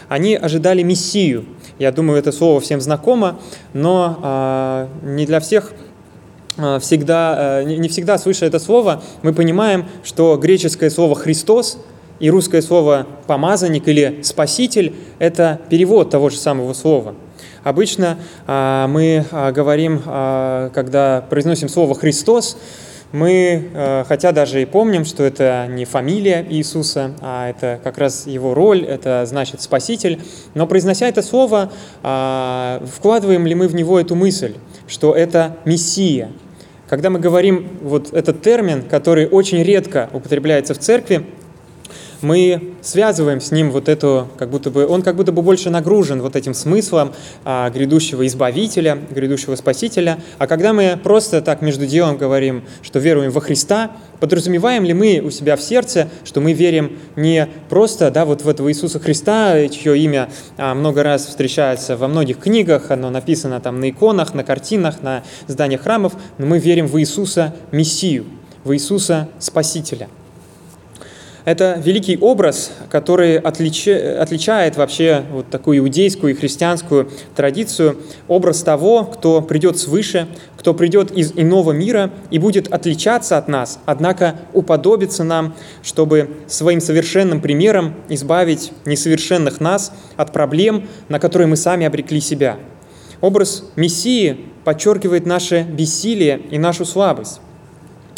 Они 0.07 0.35
ожидали 0.35 0.83
Мессию. 0.83 1.45
Я 1.77 1.91
думаю, 1.91 2.17
это 2.17 2.31
слово 2.31 2.61
всем 2.61 2.79
знакомо, 2.79 3.39
но 3.73 4.87
не 5.03 5.25
для 5.25 5.39
всех 5.39 5.73
всегда, 6.55 7.63
не 7.63 7.89
всегда, 7.89 8.17
слыша 8.17 8.45
это 8.45 8.59
слово, 8.59 9.03
мы 9.21 9.33
понимаем, 9.33 9.85
что 10.03 10.37
греческое 10.37 10.89
слово 10.89 11.15
«Христос» 11.15 11.77
и 12.19 12.29
русское 12.29 12.61
слово 12.61 13.05
«помазанник» 13.27 13.87
или 13.89 14.21
«спаситель»– 14.23 14.95
это 15.19 15.59
перевод 15.69 16.09
того 16.09 16.29
же 16.29 16.37
самого 16.37 16.73
слова– 16.73 17.15
Обычно 17.65 18.19
а, 18.45 18.87
мы 18.87 19.25
а, 19.31 19.51
говорим, 19.51 19.99
а, 20.05 20.69
когда 20.69 21.25
произносим 21.27 21.67
слово 21.67 21.95
«Христос», 21.95 22.59
мы, 23.11 24.03
хотя 24.07 24.31
даже 24.31 24.61
и 24.61 24.65
помним, 24.65 25.05
что 25.05 25.23
это 25.23 25.67
не 25.69 25.85
фамилия 25.85 26.45
Иисуса, 26.49 27.11
а 27.21 27.49
это 27.49 27.79
как 27.83 27.97
раз 27.97 28.27
его 28.27 28.53
роль, 28.53 28.83
это 28.83 29.25
значит 29.25 29.61
Спаситель, 29.61 30.21
но 30.53 30.67
произнося 30.67 31.07
это 31.07 31.21
слово, 31.21 31.71
вкладываем 32.01 33.47
ли 33.47 33.55
мы 33.55 33.67
в 33.67 33.75
него 33.75 33.99
эту 33.99 34.15
мысль, 34.15 34.55
что 34.87 35.13
это 35.13 35.57
Мессия. 35.65 36.31
Когда 36.87 37.09
мы 37.09 37.19
говорим 37.19 37.79
вот 37.81 38.13
этот 38.13 38.43
термин, 38.43 38.83
который 38.83 39.27
очень 39.27 39.63
редко 39.63 40.09
употребляется 40.13 40.75
в 40.75 40.77
церкви, 40.77 41.25
мы 42.21 42.73
связываем 42.81 43.41
с 43.41 43.51
ним 43.51 43.71
вот 43.71 43.89
эту, 43.89 44.27
как 44.37 44.49
будто 44.49 44.71
бы, 44.71 44.87
он 44.87 45.01
как 45.01 45.15
будто 45.15 45.31
бы 45.31 45.41
больше 45.41 45.69
нагружен 45.69 46.21
вот 46.21 46.35
этим 46.35 46.53
смыслом 46.53 47.13
а, 47.43 47.69
грядущего 47.69 48.25
избавителя, 48.27 48.97
грядущего 49.09 49.55
спасителя. 49.55 50.19
А 50.37 50.47
когда 50.47 50.73
мы 50.73 50.99
просто 51.01 51.41
так 51.41 51.61
между 51.61 51.85
делом 51.85 52.17
говорим, 52.17 52.63
что 52.81 52.99
веруем 52.99 53.31
во 53.31 53.41
Христа, 53.41 53.91
подразумеваем 54.19 54.83
ли 54.83 54.93
мы 54.93 55.21
у 55.23 55.29
себя 55.29 55.55
в 55.55 55.61
сердце, 55.61 56.09
что 56.23 56.41
мы 56.41 56.53
верим 56.53 56.97
не 57.15 57.47
просто 57.69 58.11
да, 58.11 58.25
вот 58.25 58.41
в 58.41 58.49
этого 58.49 58.69
Иисуса 58.69 58.99
Христа, 58.99 59.67
чье 59.69 59.97
имя 59.97 60.29
а, 60.57 60.73
много 60.73 61.03
раз 61.03 61.25
встречается 61.25 61.97
во 61.97 62.07
многих 62.07 62.39
книгах, 62.39 62.91
оно 62.91 63.09
написано 63.09 63.59
там 63.59 63.79
на 63.79 63.89
иконах, 63.89 64.33
на 64.33 64.43
картинах, 64.43 65.01
на 65.01 65.23
зданиях 65.47 65.81
храмов, 65.81 66.13
но 66.37 66.45
мы 66.45 66.59
верим 66.59 66.87
в 66.87 66.99
Иисуса 66.99 67.55
Мессию, 67.71 68.25
в 68.63 68.73
Иисуса 68.73 69.29
Спасителя– 69.39 70.07
это 71.45 71.79
великий 71.83 72.17
образ, 72.17 72.71
который 72.89 73.37
отличи, 73.37 73.91
отличает 73.91 74.75
вообще 74.75 75.23
вот 75.31 75.49
такую 75.49 75.77
иудейскую 75.77 76.33
и 76.33 76.35
христианскую 76.35 77.09
традицию, 77.35 77.97
образ 78.27 78.63
того, 78.63 79.05
кто 79.05 79.41
придет 79.41 79.77
свыше, 79.77 80.27
кто 80.57 80.73
придет 80.73 81.11
из 81.11 81.33
иного 81.35 81.71
мира 81.71 82.09
и 82.31 82.39
будет 82.39 82.73
отличаться 82.73 83.37
от 83.37 83.47
нас, 83.47 83.79
однако 83.85 84.39
уподобиться 84.53 85.23
нам, 85.23 85.53
чтобы 85.83 86.31
своим 86.47 86.81
совершенным 86.81 87.39
примером 87.39 87.93
избавить 88.09 88.71
несовершенных 88.85 89.61
нас 89.61 89.93
от 90.17 90.33
проблем, 90.33 90.87
на 91.09 91.19
которые 91.19 91.47
мы 91.47 91.55
сами 91.55 91.85
обрекли 91.85 92.19
себя. 92.19 92.57
Образ 93.21 93.63
Мессии 93.75 94.37
подчеркивает 94.63 95.27
наше 95.27 95.61
бессилие 95.61 96.41
и 96.49 96.57
нашу 96.57 96.85
слабость. 96.85 97.39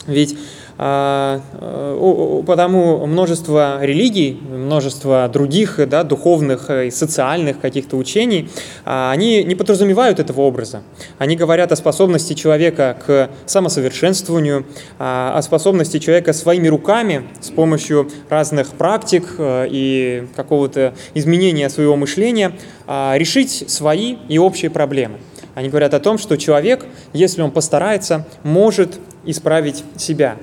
Ведь 0.07 0.37
потому 0.77 3.07
множество 3.07 3.83
религий, 3.83 4.39
множество 4.47 5.29
других 5.31 5.79
да, 5.89 6.03
духовных 6.03 6.69
и 6.69 6.91
социальных 6.91 7.59
каких-то 7.59 7.97
учений, 7.97 8.49
а, 8.85 9.11
они 9.11 9.43
не 9.43 9.55
подразумевают 9.55 10.19
этого 10.19 10.41
образа. 10.41 10.83
Они 11.17 11.35
говорят 11.35 11.71
о 11.71 11.75
способности 11.75 12.33
человека 12.33 12.97
к 13.05 13.29
самосовершенствованию, 13.47 14.65
а, 14.99 15.35
о 15.35 15.41
способности 15.41 15.99
человека 15.99 16.33
своими 16.33 16.67
руками 16.67 17.23
с 17.41 17.49
помощью 17.49 18.09
разных 18.29 18.69
практик 18.69 19.25
э, 19.37 19.67
и 19.69 20.27
какого-то 20.35 20.93
изменения 21.13 21.69
своего 21.69 21.95
мышления 21.95 22.53
решить 22.87 23.69
свои 23.69 24.17
и 24.29 24.37
общие 24.37 24.69
проблемы. 24.69 25.17
Они 25.55 25.69
говорят 25.69 25.93
о 25.93 25.99
том, 25.99 26.17
что 26.17 26.37
человек, 26.37 26.85
если 27.13 27.41
он 27.41 27.51
постарается, 27.51 28.25
может 28.43 28.99
исправить 29.25 29.83
себя. 29.97 30.37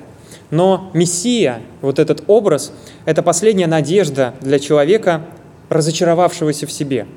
Но 0.55 0.89
Мессия, 0.95 1.63
вот 1.83 1.99
этот 1.99 2.23
образ, 2.29 2.71
это 3.07 3.25
последняя 3.25 3.67
надежда 3.67 4.35
для 4.41 4.61
человека, 4.61 5.23
разочаровавшегося 5.69 6.69
в 6.69 6.71
себе. 6.71 7.09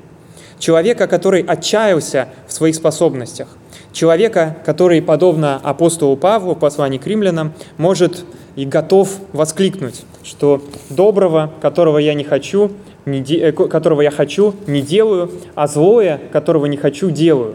Человека, 0.58 1.06
который 1.06 1.42
отчаялся 1.42 2.30
в 2.48 2.52
своих 2.52 2.74
способностях. 2.74 3.46
Человека, 3.92 4.56
который, 4.66 5.00
подобно 5.00 5.60
апостолу 5.62 6.16
Павлу 6.16 6.56
в 6.56 6.58
послании 6.58 6.98
к 6.98 7.06
римлянам, 7.06 7.52
может 7.76 8.24
и 8.56 8.64
готов 8.64 9.08
воскликнуть, 9.32 10.02
что 10.24 10.60
доброго, 10.90 11.52
которого 11.62 11.98
я 11.98 12.14
не 12.14 12.24
хочу, 12.24 12.72
не 13.06 13.20
де... 13.20 13.38
Э, 13.38 13.52
которого 13.52 14.00
я 14.00 14.10
хочу, 14.10 14.56
не 14.66 14.82
делаю, 14.82 15.30
а 15.54 15.68
злое, 15.68 16.20
которого 16.32 16.66
не 16.66 16.76
хочу, 16.76 17.12
делаю. 17.12 17.54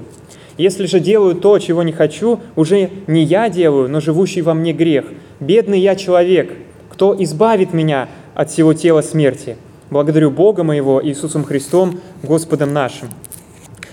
Если 0.58 0.86
же 0.86 1.00
делаю 1.00 1.36
то, 1.36 1.58
чего 1.60 1.84
не 1.84 1.92
хочу, 1.92 2.40
уже 2.56 2.90
не 3.08 3.24
я 3.24 3.50
делаю, 3.50 3.90
но 3.90 4.00
живущий 4.00 4.42
во 4.42 4.54
мне 4.54 4.72
грех. 4.72 5.06
Бедный 5.40 5.80
я 5.80 5.96
человек, 5.96 6.52
кто 6.90 7.16
избавит 7.24 7.74
меня 7.74 8.08
от 8.36 8.52
всего 8.52 8.74
тела 8.74 9.02
смерти? 9.02 9.58
Благодарю 9.90 10.32
Бога 10.32 10.64
моего 10.64 11.04
Иисусом 11.04 11.44
Христом, 11.44 12.00
Господом 12.22 12.72
нашим. 12.72 13.10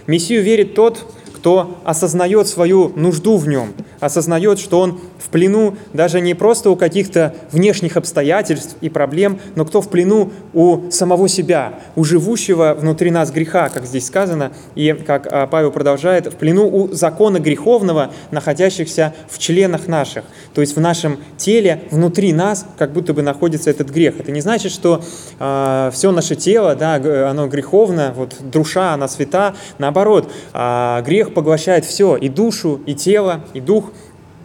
Мессию 0.06 0.42
верит 0.42 0.74
тот, 0.74 1.04
кто 1.34 1.78
осознает 1.84 2.46
свою 2.46 2.92
нужду 2.94 3.38
в 3.38 3.48
нем, 3.48 3.72
осознает, 3.98 4.58
что 4.58 4.80
он 4.80 5.00
в 5.20 5.28
плену 5.28 5.76
даже 5.92 6.20
не 6.20 6.34
просто 6.34 6.70
у 6.70 6.76
каких-то 6.76 7.34
внешних 7.52 7.96
обстоятельств 7.96 8.76
и 8.80 8.88
проблем, 8.88 9.38
но 9.54 9.64
кто 9.64 9.80
в 9.80 9.88
плену 9.88 10.32
у 10.54 10.90
самого 10.90 11.28
себя, 11.28 11.74
у 11.96 12.04
живущего 12.04 12.74
внутри 12.78 13.10
нас 13.10 13.30
греха, 13.30 13.68
как 13.68 13.84
здесь 13.84 14.06
сказано, 14.06 14.52
и 14.74 14.92
как 14.92 15.26
а, 15.30 15.46
Павел 15.46 15.70
продолжает, 15.70 16.26
в 16.26 16.36
плену 16.36 16.68
у 16.68 16.88
закона 16.92 17.38
греховного, 17.38 18.12
находящихся 18.30 19.14
в 19.28 19.38
членах 19.38 19.86
наших. 19.86 20.24
То 20.54 20.60
есть 20.60 20.76
в 20.76 20.80
нашем 20.80 21.18
теле, 21.36 21.82
внутри 21.90 22.32
нас, 22.32 22.66
как 22.78 22.92
будто 22.92 23.14
бы 23.14 23.22
находится 23.22 23.70
этот 23.70 23.90
грех. 23.90 24.18
Это 24.18 24.32
не 24.32 24.40
значит, 24.40 24.72
что 24.72 24.96
э, 24.96 25.00
а, 25.38 25.90
все 25.92 26.12
наше 26.12 26.36
тело, 26.36 26.74
да, 26.74 26.94
оно 27.28 27.46
греховно, 27.48 28.12
вот 28.16 28.36
душа, 28.40 28.94
она 28.94 29.08
свята. 29.08 29.54
Наоборот, 29.78 30.30
э, 30.52 31.02
грех 31.04 31.34
поглощает 31.34 31.84
все, 31.84 32.16
и 32.16 32.28
душу, 32.28 32.80
и 32.86 32.94
тело, 32.94 33.44
и 33.54 33.60
дух. 33.60 33.92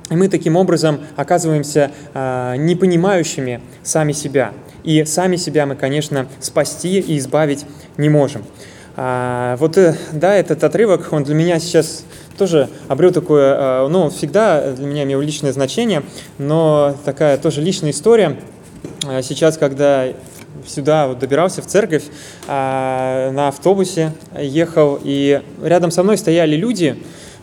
И 0.09 0.15
мы 0.15 0.27
таким 0.27 0.55
образом 0.55 1.01
оказываемся 1.15 1.91
э, 2.13 2.55
непонимающими 2.57 3.61
сами 3.83 4.11
себя. 4.11 4.53
И 4.83 5.03
сами 5.05 5.35
себя 5.35 5.65
мы, 5.65 5.75
конечно, 5.75 6.27
спасти 6.39 6.99
и 6.99 7.17
избавить 7.17 7.65
не 7.97 8.09
можем. 8.09 8.43
А, 8.97 9.57
вот, 9.57 9.77
э, 9.77 9.95
да, 10.11 10.35
этот 10.35 10.63
отрывок, 10.63 11.11
он 11.11 11.23
для 11.23 11.33
меня 11.33 11.59
сейчас 11.59 12.05
тоже 12.37 12.69
обрел 12.87 13.11
такое, 13.11 13.55
э, 13.55 13.87
ну, 13.87 14.09
всегда 14.09 14.71
для 14.71 14.85
меня 14.85 15.03
имел 15.03 15.21
личное 15.21 15.51
значение, 15.51 16.03
но 16.37 16.95
такая 17.03 17.37
тоже 17.37 17.61
личная 17.61 17.91
история. 17.91 18.37
А, 19.07 19.21
сейчас, 19.23 19.57
когда 19.57 20.07
сюда 20.67 21.07
вот 21.07 21.19
добирался 21.19 21.61
в 21.61 21.65
церковь 21.65 22.03
а, 22.47 23.31
на 23.31 23.47
автобусе, 23.47 24.13
ехал, 24.39 24.99
и 25.03 25.41
рядом 25.61 25.91
со 25.91 26.03
мной 26.03 26.17
стояли 26.17 26.55
люди, 26.55 26.95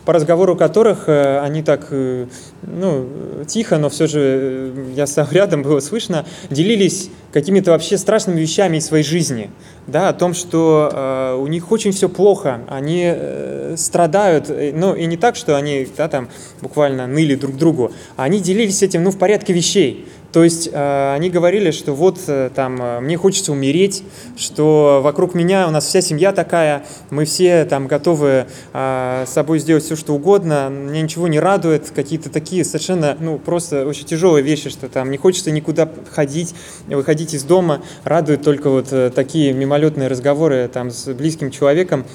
по 0.05 0.13
разговору 0.13 0.55
которых 0.55 1.07
э, 1.07 1.39
они 1.39 1.63
так, 1.63 1.87
э, 1.91 2.27
ну, 2.61 3.07
тихо, 3.47 3.77
но 3.77 3.89
все 3.89 4.07
же 4.07 4.19
э, 4.21 4.93
я 4.95 5.07
сам 5.07 5.27
рядом 5.31 5.63
было 5.63 5.79
слышно, 5.79 6.25
делились 6.49 7.09
какими-то 7.31 7.71
вообще 7.71 7.97
страшными 7.97 8.39
вещами 8.39 8.77
из 8.77 8.85
своей 8.85 9.03
жизни, 9.03 9.49
да, 9.87 10.09
о 10.09 10.13
том, 10.13 10.33
что 10.33 10.89
э, 10.93 11.35
у 11.39 11.47
них 11.47 11.71
очень 11.71 11.91
все 11.91 12.09
плохо, 12.09 12.61
они 12.67 13.03
э, 13.05 13.75
страдают, 13.77 14.49
ну, 14.49 14.93
и 14.93 15.05
не 15.05 15.17
так, 15.17 15.35
что 15.35 15.55
они, 15.55 15.87
да, 15.97 16.07
там, 16.07 16.29
буквально 16.61 17.07
ныли 17.07 17.35
друг 17.35 17.57
другу, 17.57 17.91
а 18.17 18.23
они 18.23 18.39
делились 18.39 18.83
этим, 18.83 19.03
ну, 19.03 19.11
в 19.11 19.17
порядке 19.17 19.53
вещей, 19.53 20.07
то 20.33 20.43
есть 20.43 20.67
э, 20.73 21.13
они 21.13 21.29
говорили, 21.29 21.69
что 21.69 21.93
вот 21.93 22.17
э, 22.25 22.49
там 22.53 22.81
э, 22.81 22.99
мне 23.01 23.17
хочется 23.17 23.51
умереть, 23.51 24.03
что 24.35 24.99
вокруг 25.03 25.35
меня 25.35 25.67
у 25.67 25.69
нас 25.69 25.85
вся 25.85 26.01
семья 26.01 26.31
такая, 26.31 26.83
мы 27.11 27.25
все 27.25 27.65
там 27.65 27.85
готовы 27.85 28.47
с 28.73 29.29
собой 29.29 29.59
сделать 29.59 29.83
все, 29.83 29.95
что 29.95 30.15
угодно, 30.15 30.69
мне 30.71 31.03
ничего 31.03 31.27
не 31.27 31.39
радует, 31.39 31.91
какие-то 31.91 32.31
такие 32.31 32.65
совершенно, 32.65 33.15
ну, 33.19 33.37
просто 33.37 33.85
очень 33.85 34.05
тяжелые 34.05 34.43
вещи, 34.43 34.69
что 34.69 34.89
там 34.89 35.11
не 35.11 35.17
хочется 35.17 35.51
никуда 35.51 35.87
ходить, 36.11 36.55
выходить 36.87 37.35
из 37.35 37.43
дома, 37.43 37.83
радуют 38.03 38.41
только 38.41 38.69
вот 38.69 38.89
такие 39.13 39.53
мимолетные 39.53 40.07
разговоры 40.07 40.67
там 40.71 40.89
с 40.89 41.13
близким 41.13 41.51
человеком. 41.51 42.05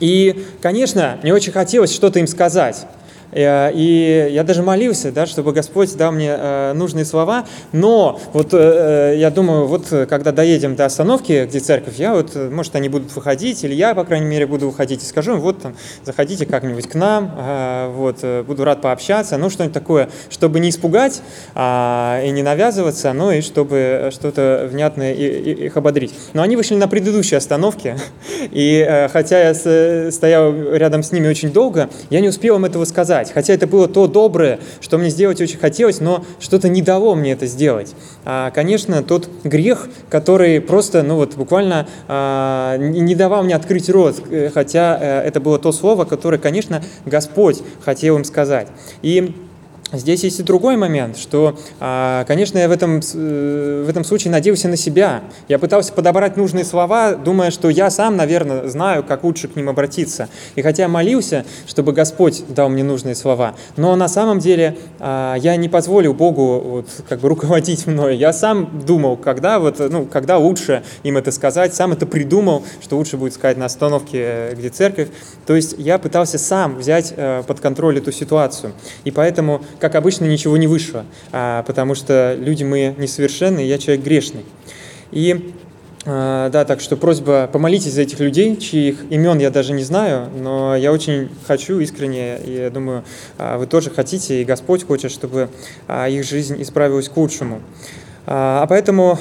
И, 0.00 0.46
конечно, 0.62 1.18
мне 1.22 1.34
очень 1.34 1.52
хотелось 1.52 1.92
что-то 1.92 2.18
им 2.20 2.26
сказать. 2.26 2.86
Э, 3.34 3.70
и 3.72 4.28
я 4.30 4.44
даже 4.44 4.62
молился, 4.62 5.12
да, 5.12 5.26
чтобы 5.26 5.52
Господь 5.52 5.94
дал 5.96 6.12
мне 6.12 6.34
э, 6.36 6.72
нужные 6.74 7.04
слова. 7.04 7.46
Но 7.72 8.20
вот 8.32 8.52
я 8.52 9.30
думаю, 9.34 9.66
вот 9.66 9.86
когда 10.08 10.32
доедем 10.32 10.76
до 10.76 10.84
остановки, 10.84 11.46
где 11.46 11.60
церковь, 11.60 11.96
я 11.96 12.14
вот, 12.14 12.34
может, 12.34 12.74
они 12.76 12.88
будут 12.88 13.14
выходить, 13.14 13.64
или 13.64 13.74
я, 13.74 13.94
по 13.94 14.04
крайней 14.04 14.26
мере, 14.26 14.46
буду 14.46 14.66
выходить 14.66 15.02
и 15.02 15.06
скажу 15.06 15.34
им, 15.34 15.40
вот 15.40 15.60
там, 15.60 15.74
заходите 16.04 16.46
как-нибудь 16.46 16.88
к 16.88 16.94
нам, 16.94 17.92
вот, 17.94 18.24
буду 18.46 18.64
рад 18.64 18.80
пообщаться, 18.80 19.36
ну, 19.36 19.50
что-нибудь 19.50 19.74
такое, 19.74 20.08
чтобы 20.30 20.60
не 20.60 20.70
испугать 20.70 21.22
а, 21.54 22.22
и 22.24 22.30
не 22.30 22.42
навязываться, 22.42 23.12
но 23.12 23.32
и 23.32 23.40
чтобы 23.40 24.10
что-то 24.12 24.68
внятное 24.70 25.12
их 25.14 25.76
ободрить. 25.76 26.14
Но 26.32 26.42
они 26.42 26.56
вышли 26.56 26.76
на 26.76 26.88
предыдущей 26.88 27.36
остановке, 27.36 27.98
и 28.50 29.08
хотя 29.12 29.48
я 29.48 30.10
стоял 30.10 30.52
рядом 30.52 31.02
с 31.02 31.12
ними 31.12 31.28
очень 31.28 31.52
долго, 31.52 31.88
я 32.10 32.20
не 32.20 32.28
успел 32.28 32.56
им 32.56 32.64
этого 32.64 32.84
сказать. 32.84 33.23
Хотя 33.32 33.54
это 33.54 33.66
было 33.66 33.88
то 33.88 34.06
доброе, 34.06 34.60
что 34.80 34.98
мне 34.98 35.10
сделать 35.10 35.40
очень 35.40 35.58
хотелось, 35.58 36.00
но 36.00 36.24
что-то 36.40 36.68
не 36.68 36.82
дало 36.82 37.14
мне 37.14 37.32
это 37.32 37.46
сделать. 37.46 37.94
А, 38.24 38.50
конечно, 38.50 39.02
тот 39.02 39.28
грех, 39.44 39.88
который 40.10 40.60
просто, 40.60 41.02
ну 41.02 41.16
вот 41.16 41.34
буквально 41.34 41.86
а, 42.08 42.76
не 42.76 43.14
давал 43.14 43.44
мне 43.44 43.54
открыть 43.54 43.88
рот, 43.88 44.22
э, 44.30 44.50
хотя 44.52 44.98
э, 45.00 45.22
это 45.22 45.40
было 45.40 45.58
то 45.58 45.72
слово, 45.72 46.04
которое, 46.04 46.38
конечно, 46.38 46.82
Господь 47.04 47.62
хотел 47.84 48.16
им 48.16 48.24
сказать. 48.24 48.68
И 49.02 49.34
Здесь 49.96 50.24
есть 50.24 50.40
и 50.40 50.42
другой 50.42 50.76
момент, 50.76 51.16
что, 51.16 51.58
а, 51.80 52.24
конечно, 52.24 52.58
я 52.58 52.68
в 52.68 52.72
этом, 52.72 53.00
э, 53.14 53.84
в 53.86 53.88
этом 53.88 54.04
случае 54.04 54.30
надеялся 54.32 54.68
на 54.68 54.76
себя. 54.76 55.22
Я 55.48 55.58
пытался 55.58 55.92
подобрать 55.92 56.36
нужные 56.36 56.64
слова, 56.64 57.14
думая, 57.14 57.50
что 57.50 57.68
я 57.68 57.90
сам, 57.90 58.16
наверное, 58.16 58.68
знаю, 58.68 59.04
как 59.04 59.24
лучше 59.24 59.48
к 59.48 59.56
ним 59.56 59.68
обратиться. 59.68 60.28
И 60.56 60.62
хотя 60.62 60.88
молился, 60.88 61.44
чтобы 61.66 61.92
Господь 61.92 62.44
дал 62.48 62.68
мне 62.68 62.82
нужные 62.82 63.14
слова, 63.14 63.54
но 63.76 63.94
на 63.96 64.08
самом 64.08 64.38
деле 64.38 64.76
а, 64.98 65.36
я 65.36 65.56
не 65.56 65.68
позволил 65.68 66.14
Богу 66.14 66.60
вот, 66.60 66.88
как 67.08 67.20
бы 67.20 67.28
руководить 67.28 67.86
мной. 67.86 68.16
Я 68.16 68.32
сам 68.32 68.82
думал, 68.84 69.16
когда, 69.16 69.58
вот, 69.58 69.78
ну, 69.78 70.06
когда 70.06 70.38
лучше 70.38 70.82
им 71.02 71.16
это 71.16 71.30
сказать, 71.30 71.74
сам 71.74 71.92
это 71.92 72.06
придумал, 72.06 72.64
что 72.82 72.96
лучше 72.96 73.16
будет 73.16 73.34
сказать 73.34 73.56
на 73.56 73.66
остановке, 73.66 74.18
э, 74.22 74.54
где 74.54 74.70
церковь. 74.70 75.08
То 75.46 75.54
есть 75.54 75.74
я 75.78 75.98
пытался 75.98 76.38
сам 76.38 76.76
взять 76.76 77.12
э, 77.16 77.42
под 77.46 77.60
контроль 77.60 77.98
эту 77.98 78.12
ситуацию. 78.12 78.72
И 79.04 79.10
поэтому 79.10 79.62
как 79.84 79.96
обычно, 79.96 80.24
ничего 80.24 80.56
не 80.56 80.66
вышло, 80.66 81.04
а, 81.30 81.62
потому 81.64 81.94
что 81.94 82.34
люди 82.40 82.64
мы 82.64 82.94
несовершенны, 82.96 83.60
я 83.60 83.76
человек 83.76 84.02
грешный. 84.02 84.46
И 85.10 85.52
а, 86.06 86.48
да, 86.48 86.64
так 86.64 86.80
что 86.80 86.96
просьба, 86.96 87.50
помолитесь 87.52 87.92
за 87.92 88.00
этих 88.00 88.18
людей, 88.18 88.56
чьих 88.56 89.04
имен 89.10 89.38
я 89.40 89.50
даже 89.50 89.74
не 89.74 89.82
знаю, 89.82 90.30
но 90.40 90.74
я 90.74 90.90
очень 90.90 91.28
хочу 91.46 91.80
искренне, 91.80 92.38
и 92.38 92.52
я 92.52 92.70
думаю, 92.70 93.04
а, 93.36 93.58
вы 93.58 93.66
тоже 93.66 93.90
хотите, 93.90 94.40
и 94.40 94.44
Господь 94.46 94.86
хочет, 94.86 95.10
чтобы 95.10 95.50
их 96.08 96.24
жизнь 96.24 96.62
исправилась 96.62 97.10
к 97.10 97.16
лучшему. 97.18 97.60
А 98.26 98.66
поэтому 98.66 99.18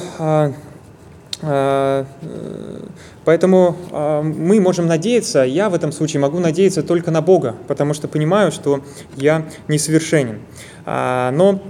поэтому 3.25 3.75
э, 3.91 4.21
мы 4.21 4.62
можем 4.62 4.88
надеяться, 4.88 5.43
я 5.43 5.69
в 5.69 5.73
этом 5.73 5.91
случае 5.91 6.21
могу 6.21 6.39
надеяться 6.39 6.83
только 6.83 7.12
на 7.12 7.21
Бога, 7.21 7.55
потому 7.67 7.93
что 7.93 8.07
понимаю, 8.07 8.51
что 8.51 8.81
я 9.17 9.45
несовершенен. 9.67 10.39
А, 10.85 11.31
но 11.31 11.62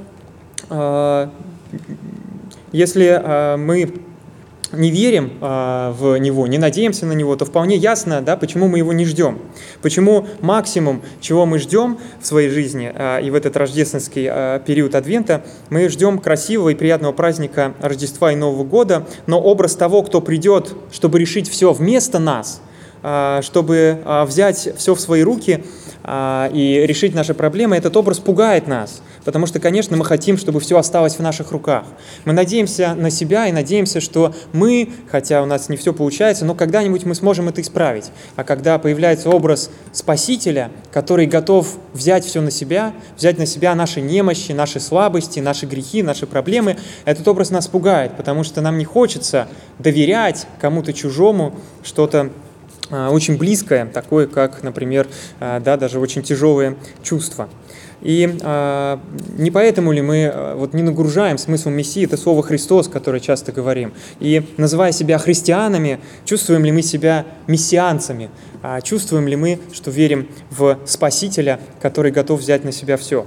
э, 0.70 1.28
если 2.72 3.58
мы 3.58 4.02
не 4.74 4.92
верим 4.92 5.34
а, 5.42 5.92
в 5.94 6.18
Него, 6.18 6.48
не 6.48 6.58
надеемся 6.58 7.06
на 7.06 7.14
Него, 7.14 7.36
то 7.36 7.46
вполне 7.46 7.76
ясно, 7.76 8.22
да, 8.22 8.36
почему 8.38 8.68
мы 8.68 8.80
Его 8.80 8.94
не 8.94 9.06
ждем. 9.06 9.40
Почему 9.82 10.28
максимум, 10.42 11.02
чего 11.22 11.46
мы 11.46 11.60
ждем 11.60 11.98
в 12.22 12.26
своей 12.26 12.50
жизни 12.50 12.92
а, 12.94 13.20
и 13.20 13.30
в 13.30 13.36
этот 13.36 13.56
рождественский 13.56 14.28
а, 14.30 14.60
период 14.60 14.96
Адвента, 14.96 15.44
мы 15.70 15.88
ждем 15.90 16.20
красивого 16.20 16.70
и 16.70 16.76
приятного 16.76 17.14
праздника 17.14 17.74
Рождества 17.80 18.32
и 18.32 18.36
Нового 18.36 18.64
года, 18.64 19.08
но 19.28 19.40
образ 19.40 19.76
того, 19.76 20.04
кто 20.04 20.22
придет, 20.22 20.76
чтобы 20.92 21.20
решить 21.20 21.50
все 21.50 21.72
вместо 21.72 22.20
нас, 22.20 22.62
чтобы 23.42 24.02
а, 24.06 24.26
взять 24.26 24.70
все 24.78 24.96
в 24.96 25.00
свои 25.00 25.22
руки– 25.24 25.64
а, 26.06 26.50
и 26.54 26.86
решить 26.86 27.16
наши 27.16 27.34
проблемы, 27.34 27.78
этот 27.78 27.96
образ 27.96 28.20
пугает 28.20 28.68
нас, 28.68 29.02
потому 29.24 29.46
что, 29.46 29.60
конечно, 29.60 29.96
мы 29.96 30.04
хотим, 30.04 30.38
чтобы 30.38 30.60
все 30.60 30.78
осталось 30.78 31.16
в 31.16 31.22
наших 31.22 31.52
руках. 31.52 31.86
Мы 32.26 32.34
надеемся 32.34 32.94
на 32.94 33.10
себя 33.10 33.48
и 33.48 33.54
надеемся, 33.54 34.02
что 34.02 34.36
мы, 34.52 34.90
хотя 35.10 35.42
у 35.42 35.46
нас 35.46 35.70
не 35.70 35.78
все 35.78 35.94
получается, 35.94 36.44
но 36.44 36.56
когда-нибудь 36.56 37.06
мы 37.06 37.16
сможем 37.16 37.48
это 37.48 37.62
исправить. 37.62 38.12
А 38.36 38.44
когда 38.44 38.78
появляется 38.80 39.30
образ 39.30 39.70
Спасителя, 39.94 40.72
который 40.92 41.26
готов 41.26 41.78
взять 41.94 42.26
все 42.26 42.42
на 42.42 42.52
себя, 42.52 42.94
взять 43.16 43.38
на 43.38 43.46
себя 43.46 43.74
наши 43.74 44.02
немощи, 44.02 44.52
наши 44.52 44.82
слабости, 44.82 45.40
наши 45.40 45.66
грехи, 45.66 46.04
наши 46.04 46.28
проблемы, 46.28 46.78
этот 47.06 47.26
образ 47.30 47.50
нас 47.50 47.68
пугает, 47.68 48.18
потому 48.18 48.44
что 48.44 48.60
нам 48.60 48.78
не 48.78 48.86
хочется 48.86 49.48
доверять 49.80 50.48
кому-то 50.60 50.92
чужому 50.92 51.56
что-то 51.82 52.30
а, 52.30 52.32
очень 52.90 53.38
близкое, 53.38 53.86
такое 53.86 54.28
как, 54.28 54.62
например, 54.64 55.08
а, 55.40 55.60
да, 55.60 55.78
даже 55.78 56.00
очень 56.00 56.22
тяжелые 56.22 56.76
чувства. 57.02 57.50
И 58.02 58.38
э, 58.42 58.98
не 59.38 59.50
поэтому 59.50 59.94
ли 59.94 60.02
мы 60.02 60.54
вот 60.58 60.74
не 60.74 60.84
нагружаем 60.84 61.38
смыслом 61.38 61.76
Мессии 61.76 62.04
это 62.04 62.18
слово 62.18 62.44
Христос, 62.44 62.90
которое 62.90 63.22
часто 63.22 63.54
говорим, 63.54 63.94
и 64.20 64.44
называя 64.58 64.92
себя 64.92 65.18
христианами, 65.18 66.02
чувствуем 66.26 66.66
ли 66.66 66.74
мы 66.74 66.82
себя 66.82 67.26
мессианцами, 67.48 68.30
а 68.62 68.82
чувствуем 68.82 69.26
ли 69.30 69.38
мы, 69.38 69.60
что 69.72 69.90
верим 69.90 70.28
в 70.52 70.80
Спасителя, 70.86 71.62
который 71.82 72.12
готов 72.12 72.42
взять 72.42 72.66
на 72.66 72.74
себя 72.74 72.98
все. 72.98 73.26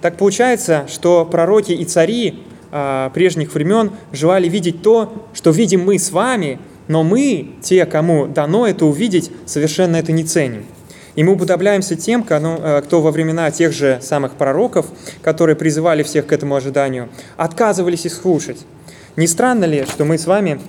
Так 0.00 0.16
получается, 0.16 0.86
что 0.88 1.26
пророки 1.26 1.72
и 1.72 1.84
цари 1.84 2.42
э, 2.72 3.10
прежних 3.12 3.52
времен 3.52 3.90
желали 4.12 4.48
видеть 4.48 4.80
то, 4.80 5.28
что 5.34 5.50
видим 5.50 5.84
мы 5.84 5.98
с 5.98 6.10
вами– 6.10 6.58
но 6.88 7.02
мы, 7.02 7.52
те, 7.62 7.86
кому 7.86 8.26
дано 8.26 8.66
это 8.66 8.86
увидеть, 8.86 9.30
совершенно 9.46 9.96
это 9.96 10.12
не 10.12 10.24
ценим. 10.24 10.66
И 11.14 11.22
мы 11.22 11.34
уподобляемся 11.34 11.94
тем, 11.94 12.26
э, 12.28 12.82
кто 12.84 13.00
во 13.00 13.10
времена 13.10 13.50
тех 13.50 13.72
же 13.72 13.98
самых 14.02 14.32
пророков, 14.32 14.86
которые 15.22 15.56
призывали 15.56 16.02
всех 16.02 16.26
к 16.26 16.32
этому 16.32 16.56
ожиданию, 16.56 17.08
отказывались 17.36 18.06
их 18.06 18.12
слушать. 18.12 18.64
Не 19.16 19.28
странно 19.28 19.64
ли, 19.64 19.84
что 19.84 20.04
мы 20.04 20.18
с 20.18 20.26
вами 20.26 20.60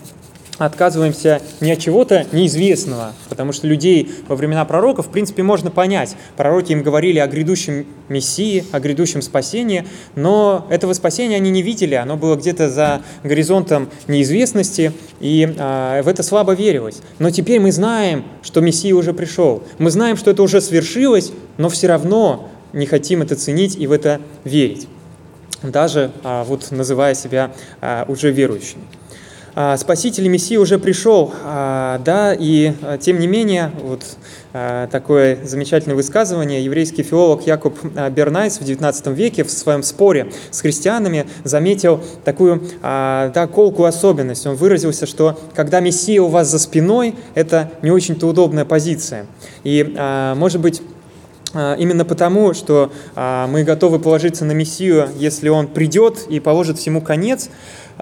отказываемся 0.58 1.42
не 1.60 1.72
от 1.72 1.80
чего-то 1.80 2.26
неизвестного, 2.32 3.14
потому 3.30 3.52
что 3.52 3.68
людей 3.68 4.12
во 4.28 4.36
времена 4.36 4.66
пророков, 4.66 5.08
в 5.08 5.10
принципе, 5.10 5.44
можно 5.44 5.72
понять. 5.72 6.16
Пророки 6.38 6.72
им 6.72 6.84
говорили 6.84 7.20
о 7.20 7.28
грядущем 7.28 7.86
Мессии, 8.10 8.64
о 8.72 8.80
грядущем 8.80 9.22
спасении, 9.22 9.86
но 10.16 10.66
этого 10.70 10.94
спасения 10.94 11.36
они 11.36 11.50
не 11.50 11.62
видели, 11.62 11.96
оно 11.96 12.18
было 12.18 12.36
где-то 12.36 12.70
за 12.70 13.02
горизонтом 13.24 13.90
неизвестности, 14.08 14.94
и 15.20 15.54
а, 15.58 16.02
в 16.02 16.08
это 16.08 16.24
слабо 16.24 16.54
верилось. 16.54 17.02
Но 17.20 17.32
теперь 17.32 17.60
мы 17.60 17.72
знаем, 17.72 18.24
что 18.42 18.62
Мессия 18.62 18.96
уже 18.96 19.14
пришел, 19.14 19.64
мы 19.78 19.92
знаем, 19.92 20.18
что 20.18 20.32
это 20.32 20.44
уже 20.44 20.62
свершилось, 20.62 21.32
но 21.58 21.70
все 21.70 21.88
равно 21.88 22.50
не 22.74 22.86
хотим 22.86 23.22
это 23.22 23.36
ценить 23.36 23.76
и 23.78 23.88
в 23.88 23.92
это 23.92 24.22
верить, 24.44 24.88
даже 25.64 26.12
а, 26.24 26.44
вот 26.44 26.72
называя 26.72 27.16
себя 27.16 27.52
а, 27.82 28.06
уже 28.08 28.32
верующими. 28.32 28.84
А, 29.58 29.78
Спаситель 29.78 30.28
Мессия 30.28 30.60
уже 30.60 30.78
пришел, 30.78 31.34
а, 31.46 32.00
да, 32.00 32.36
и 32.38 32.74
а, 32.82 32.98
тем 32.98 33.20
не 33.20 33.28
менее, 33.28 33.72
вот 33.82 34.04
такое 34.90 35.40
замечательное 35.44 35.98
высказывание, 35.98 36.64
еврейский 36.64 37.04
филолог 37.04 37.46
Якуб 37.46 37.78
Бернайс 38.12 38.58
в 38.58 38.62
XIX 38.62 39.14
веке 39.14 39.44
в 39.44 39.52
своем 39.52 39.84
споре 39.84 40.32
с 40.50 40.62
христианами 40.62 41.26
заметил 41.44 42.02
такую, 42.24 42.64
да, 42.82 43.50
колкую 43.54 43.90
особенность. 43.90 44.48
Он 44.48 44.56
выразился, 44.56 45.08
что 45.08 45.38
когда 45.54 45.82
Мессия 45.82 46.22
у 46.22 46.30
вас 46.30 46.48
за 46.48 46.60
спиной, 46.60 47.16
это 47.34 47.70
не 47.82 47.92
очень-то 47.92 48.28
удобная 48.28 48.64
позиция. 48.64 49.26
И, 49.66 49.84
может 50.38 50.62
быть, 50.62 50.82
Именно 51.54 52.04
потому, 52.04 52.54
что 52.54 52.92
мы 53.16 53.64
готовы 53.64 54.00
положиться 54.00 54.44
на 54.44 54.52
Мессию, 54.52 55.08
если 55.18 55.48
Он 55.48 55.68
придет 55.68 56.26
и 56.28 56.42
положит 56.42 56.78
всему 56.80 57.00
конец, 57.00 57.50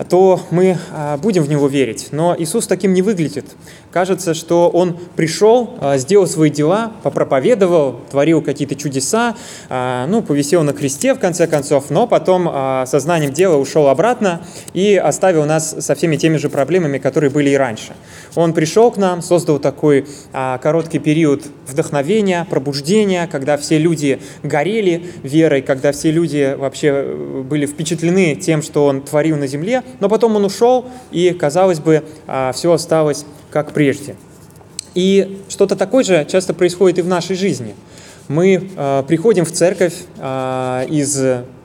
то 0.09 0.39
мы 0.49 0.77
а, 0.91 1.17
будем 1.17 1.43
в 1.43 1.49
него 1.49 1.67
верить. 1.67 2.09
Но 2.11 2.35
Иисус 2.37 2.67
таким 2.67 2.93
не 2.93 3.01
выглядит. 3.01 3.45
Кажется, 3.93 4.33
что 4.33 4.69
Он 4.69 4.97
пришел, 5.15 5.75
а, 5.79 5.97
сделал 5.97 6.25
свои 6.25 6.49
дела, 6.49 6.93
попроповедовал, 7.03 7.99
творил 8.09 8.41
какие-то 8.41 8.75
чудеса, 8.75 9.35
а, 9.69 10.07
ну, 10.07 10.23
повисел 10.23 10.63
на 10.63 10.73
кресте 10.73 11.13
в 11.13 11.19
конце 11.19 11.45
концов, 11.45 11.91
но 11.91 12.07
потом 12.07 12.51
сознанием 12.87 13.31
дела 13.31 13.57
ушел 13.57 13.87
обратно 13.87 14.41
и 14.73 14.95
оставил 14.95 15.45
нас 15.45 15.75
со 15.85 15.93
всеми 15.93 16.15
теми 16.15 16.37
же 16.37 16.49
проблемами, 16.49 16.97
которые 16.97 17.29
были 17.29 17.51
и 17.51 17.55
раньше. 17.55 17.93
Он 18.35 18.53
пришел 18.53 18.89
к 18.89 18.97
нам, 18.97 19.21
создал 19.21 19.59
такой 19.59 20.07
короткий 20.31 20.99
период 20.99 21.43
вдохновения, 21.67 22.47
пробуждения, 22.49 23.27
когда 23.31 23.57
все 23.57 23.77
люди 23.77 24.19
горели 24.41 25.05
верой, 25.21 25.61
когда 25.61 25.91
все 25.91 26.11
люди 26.11 26.55
вообще 26.57 26.87
э, 26.87 27.43
были 27.43 27.65
впечатлены 27.65 28.35
тем, 28.35 28.61
что 28.61 28.85
Он 28.85 29.01
творил 29.01 29.37
на 29.37 29.47
земле, 29.47 29.83
но 29.99 30.09
потом 30.09 30.35
он 30.35 30.45
ушел, 30.45 30.85
и, 31.11 31.31
казалось 31.31 31.79
бы, 31.79 32.03
а, 32.27 32.51
все 32.53 32.71
осталось 32.71 33.25
как 33.53 33.71
прежде. 33.71 34.15
И 34.95 35.39
что-то 35.47 35.75
такое 35.75 36.03
же 36.03 36.25
часто 36.29 36.55
происходит 36.55 36.97
и 36.97 37.01
в 37.03 37.07
нашей 37.07 37.35
жизни. 37.35 37.75
мы 38.27 38.71
э, 38.75 39.03
приходим 39.07 39.45
в 39.45 39.51
церковь 39.51 39.93
э, 40.17 40.85
из 40.89 41.21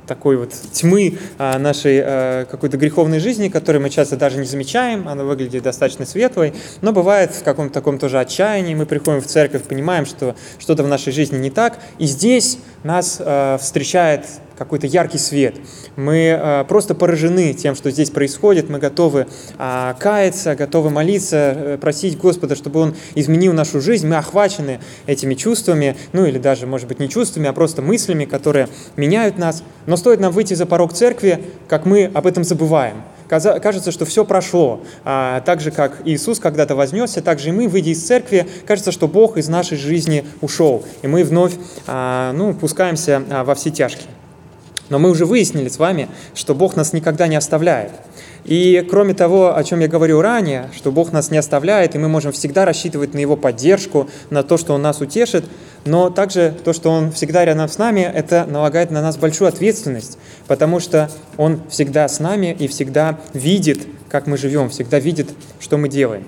такой 0.07 0.39
вот 0.39 0.53
тьмы 0.73 1.19
а, 1.37 1.59
нашей 1.59 2.01
а, 2.03 2.47
какой-то 2.47 2.79
греховной 2.79 3.21
жизни, 3.21 3.49
которую 3.49 3.83
мы 3.83 3.91
часто 3.91 4.17
даже 4.17 4.39
не 4.39 4.47
замечаем, 4.47 5.07
она 5.07 5.23
выглядит 5.23 5.63
достаточно 5.63 6.07
светлой, 6.07 6.55
но 6.81 6.93
бывает 6.93 7.33
в 7.33 7.45
каком-то 7.45 7.75
таком 7.75 7.99
тоже 7.99 8.19
отчаянии, 8.19 8.75
мы 8.75 8.87
приходим 8.87 9.21
в 9.21 9.27
церковь, 9.27 9.65
понимаем, 9.65 10.07
что 10.07 10.35
что-то 10.59 10.83
в 10.83 10.89
нашей 10.89 11.13
жизни 11.13 11.37
не 11.37 11.51
так, 11.51 11.79
и 11.99 12.07
здесь 12.07 12.59
нас 12.85 13.21
а, 13.21 13.59
встречает 13.59 14.25
какой-то 14.59 14.87
яркий 14.87 15.19
свет. 15.19 15.55
Мы 15.97 16.37
э, 16.39 16.65
просто 16.69 16.95
поражены 16.95 17.55
тем, 17.55 17.77
что 17.77 17.91
здесь 17.91 18.11
происходит. 18.11 18.69
Мы 18.69 18.79
готовы 18.79 19.27
э, 19.59 19.95
каяться, 19.99 20.57
готовы 20.57 20.91
молиться, 20.91 21.37
э, 21.37 21.79
просить 21.81 22.19
Господа, 22.19 22.57
чтобы 22.57 22.81
Он 22.81 22.95
изменил 23.15 23.53
нашу 23.53 23.81
жизнь. 23.81 24.09
Мы 24.09 24.17
охвачены 24.17 24.81
этими 25.07 25.35
чувствами, 25.35 25.97
ну 26.13 26.27
или 26.27 26.39
даже, 26.39 26.67
может 26.67 26.89
быть, 26.89 26.99
не 26.99 27.09
чувствами, 27.09 27.49
а 27.49 27.53
просто 27.53 27.81
мыслями, 27.81 28.25
которые 28.25 28.69
меняют 28.97 29.39
нас. 29.39 29.63
Но 29.87 29.97
стоит 29.97 30.21
нам 30.21 30.33
выйти 30.33 30.55
за 30.55 30.67
порог 30.67 30.93
церкви, 30.93 31.41
как 31.69 31.87
мы 31.87 32.11
об 32.13 32.27
этом 32.27 32.45
забываем 32.45 33.03
кажется, 33.29 33.93
что 33.93 34.05
все 34.07 34.25
прошло. 34.25 34.81
А, 35.05 35.41
так 35.43 35.61
же, 35.61 35.71
как 35.71 36.01
Иисус 36.05 36.39
когда-то 36.41 36.75
вознесся, 36.75 37.21
так 37.21 37.39
же 37.39 37.51
и 37.51 37.53
мы, 37.53 37.69
выйдя 37.69 37.91
из 37.91 38.05
церкви, 38.05 38.49
кажется, 38.67 38.91
что 38.91 39.07
Бог 39.07 39.37
из 39.37 39.49
нашей 39.49 39.77
жизни 39.77 40.25
ушел, 40.41 40.83
и 41.03 41.07
мы 41.07 41.25
вновь 41.25 41.53
а, 41.87 42.33
ну, 42.33 42.55
пускаемся 42.55 43.23
а, 43.31 43.45
во 43.45 43.55
все 43.55 43.71
тяжкие. 43.71 44.09
Но 44.91 44.99
мы 44.99 45.11
уже 45.11 45.27
выяснили 45.27 45.69
с 45.69 45.79
вами, 45.79 46.09
что 46.35 46.55
Бог 46.55 46.77
нас 46.77 46.93
никогда 46.93 47.27
не 47.27 47.37
оставляет. 47.37 47.93
И 48.45 48.87
кроме 48.89 49.13
того, 49.13 49.55
о 49.55 49.63
чем 49.63 49.81
я 49.81 49.89
говорил 49.89 50.23
ранее, 50.23 50.71
что 50.75 50.91
Бог 50.91 51.13
нас 51.13 51.31
не 51.31 51.37
оставляет, 51.37 51.95
и 51.95 51.99
мы 51.99 52.09
можем 52.09 52.33
всегда 52.33 52.65
рассчитывать 52.65 53.13
на 53.13 53.19
Его 53.19 53.37
поддержку, 53.37 54.09
на 54.31 54.43
то, 54.43 54.57
что 54.57 54.73
Он 54.73 54.81
нас 54.81 55.03
утешит, 55.03 55.45
но 55.85 56.09
также 56.09 56.55
то, 56.65 56.73
что 56.73 56.91
Он 56.91 57.13
всегда 57.13 57.45
рядом 57.45 57.69
с 57.69 57.77
нами, 57.77 58.01
это 58.01 58.47
налагает 58.49 58.91
на 58.91 59.03
нас 59.03 59.19
большую 59.19 59.49
ответственность, 59.49 60.19
потому 60.47 60.81
что 60.81 61.11
Он 61.37 61.61
всегда 61.69 62.09
с 62.09 62.21
нами 62.21 62.57
и 62.59 62.69
всегда 62.69 63.19
видит, 63.35 63.87
как 64.09 64.27
мы 64.27 64.39
живем, 64.39 64.71
всегда 64.71 64.99
видит, 64.99 65.29
что 65.61 65.77
мы 65.77 65.91
делаем. 65.91 66.25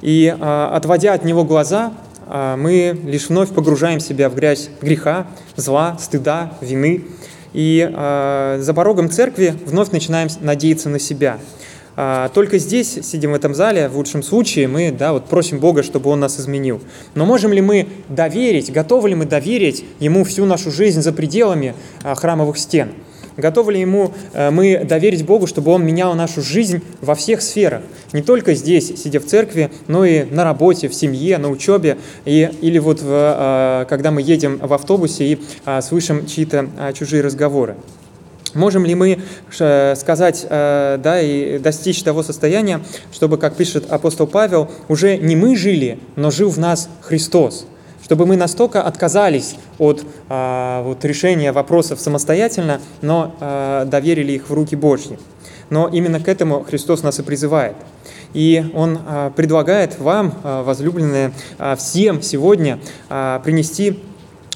И 0.00 0.34
а, 0.38 0.74
отводя 0.74 1.12
от 1.12 1.24
Него 1.24 1.44
глаза, 1.44 1.92
а, 2.26 2.56
мы 2.56 2.98
лишь 3.04 3.28
вновь 3.28 3.50
погружаем 3.50 4.00
себя 4.00 4.28
в 4.28 4.34
грязь 4.34 4.68
греха, 4.80 5.28
зла, 5.54 5.96
стыда, 6.00 6.54
вины– 6.60 7.04
и 7.54 7.88
э, 7.90 8.58
за 8.60 8.74
порогом 8.74 9.08
церкви 9.08 9.54
вновь 9.64 9.90
начинаем 9.92 10.28
надеяться 10.40 10.90
на 10.90 10.98
себя. 10.98 11.38
А, 11.96 12.28
только 12.30 12.58
здесь, 12.58 12.98
сидим 13.02 13.32
в 13.32 13.34
этом 13.34 13.54
зале, 13.54 13.88
в 13.88 13.96
лучшем 13.96 14.22
случае, 14.22 14.66
мы 14.66 14.90
да, 14.90 15.12
вот 15.12 15.26
просим 15.26 15.60
Бога, 15.60 15.84
чтобы 15.84 16.10
Он 16.10 16.20
нас 16.20 16.40
изменил. 16.40 16.80
Но 17.14 17.24
можем 17.24 17.52
ли 17.52 17.60
мы 17.60 17.86
доверить, 18.08 18.72
готовы 18.72 19.10
ли 19.10 19.14
мы 19.14 19.26
доверить 19.26 19.84
Ему 20.00 20.24
всю 20.24 20.44
нашу 20.44 20.72
жизнь 20.72 21.02
за 21.02 21.12
пределами 21.12 21.74
а, 22.02 22.16
храмовых 22.16 22.58
стен? 22.58 22.90
Готовы 23.36 23.72
ли 23.72 23.80
ему 23.80 24.12
э, 24.32 24.50
мы 24.50 24.84
доверить 24.84 25.24
Богу, 25.24 25.46
чтобы 25.46 25.72
Он 25.72 25.84
менял 25.84 26.14
нашу 26.14 26.40
жизнь 26.40 26.82
во 27.00 27.14
всех 27.14 27.42
сферах? 27.42 27.82
Не 28.12 28.22
только 28.22 28.54
здесь, 28.54 28.94
сидя 29.02 29.18
в 29.18 29.26
церкви, 29.26 29.70
но 29.88 30.04
и 30.04 30.24
на 30.24 30.44
работе, 30.44 30.88
в 30.88 30.94
семье, 30.94 31.38
на 31.38 31.50
учебе, 31.50 31.98
и, 32.24 32.48
или 32.60 32.78
вот 32.78 33.00
в, 33.00 33.08
э, 33.08 33.86
когда 33.88 34.12
мы 34.12 34.22
едем 34.22 34.58
в 34.58 34.72
автобусе 34.72 35.24
и 35.24 35.42
э, 35.66 35.80
слышим 35.82 36.26
чьи-то 36.26 36.68
чужие 36.94 37.22
разговоры. 37.22 37.76
Можем 38.54 38.84
ли 38.84 38.94
мы 38.94 39.18
сказать, 39.50 40.46
да, 40.48 41.20
и 41.20 41.58
достичь 41.58 42.04
того 42.04 42.22
состояния, 42.22 42.80
чтобы, 43.12 43.36
как 43.36 43.56
пишет 43.56 43.90
апостол 43.90 44.28
Павел, 44.28 44.70
уже 44.86 45.16
не 45.16 45.34
мы 45.34 45.56
жили, 45.56 45.98
но 46.14 46.30
жил 46.30 46.50
в 46.50 46.58
нас 46.58 46.88
Христос? 47.00 47.66
Чтобы 48.04 48.26
мы 48.26 48.36
настолько 48.36 48.82
отказались 48.82 49.56
от 49.78 50.04
а, 50.28 50.82
вот, 50.82 51.04
решения 51.04 51.52
вопросов 51.52 52.00
самостоятельно, 52.00 52.80
но 53.00 53.34
а, 53.40 53.84
доверили 53.86 54.32
их 54.32 54.50
в 54.50 54.52
руки 54.52 54.76
Божьи. 54.76 55.18
Но 55.70 55.88
именно 55.88 56.20
к 56.20 56.28
этому 56.28 56.62
Христос 56.62 57.02
нас 57.02 57.18
и 57.18 57.22
призывает. 57.22 57.76
И 58.34 58.64
Он 58.74 58.98
а, 59.06 59.30
предлагает 59.30 59.98
вам, 59.98 60.34
а, 60.42 60.62
возлюбленные, 60.62 61.32
а, 61.58 61.76
всем 61.76 62.20
сегодня 62.20 62.78
принести 63.08 64.00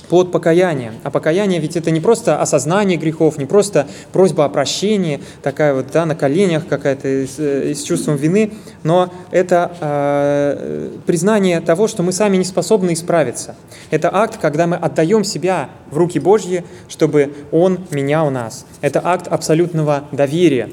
под 0.08 0.32
покаянием. 0.32 0.94
А 1.02 1.10
покаяние 1.10 1.60
ведь 1.60 1.76
это 1.76 1.90
не 1.90 2.00
просто 2.00 2.40
осознание 2.40 2.96
грехов, 2.96 3.38
не 3.38 3.46
просто 3.46 3.86
просьба 4.12 4.44
о 4.44 4.48
прощении, 4.48 5.20
такая 5.42 5.74
вот 5.74 5.86
да, 5.92 6.06
на 6.06 6.14
коленях 6.14 6.66
какая-то 6.66 7.08
с, 7.08 7.38
э, 7.38 7.74
с 7.74 7.82
чувством 7.82 8.16
вины, 8.16 8.52
но 8.82 9.12
это 9.30 9.72
э, 9.80 10.90
признание 11.06 11.60
того, 11.60 11.88
что 11.88 12.02
мы 12.02 12.12
сами 12.12 12.36
не 12.36 12.44
способны 12.44 12.92
исправиться. 12.92 13.56
Это 13.90 14.14
акт, 14.14 14.38
когда 14.40 14.66
мы 14.66 14.76
отдаем 14.76 15.24
себя 15.24 15.70
в 15.90 15.96
руки 15.96 16.18
Божьи, 16.18 16.64
чтобы 16.88 17.34
Он 17.50 17.80
менял 17.90 18.30
нас. 18.30 18.66
Это 18.80 19.00
акт 19.04 19.28
абсолютного 19.28 20.04
доверия. 20.12 20.68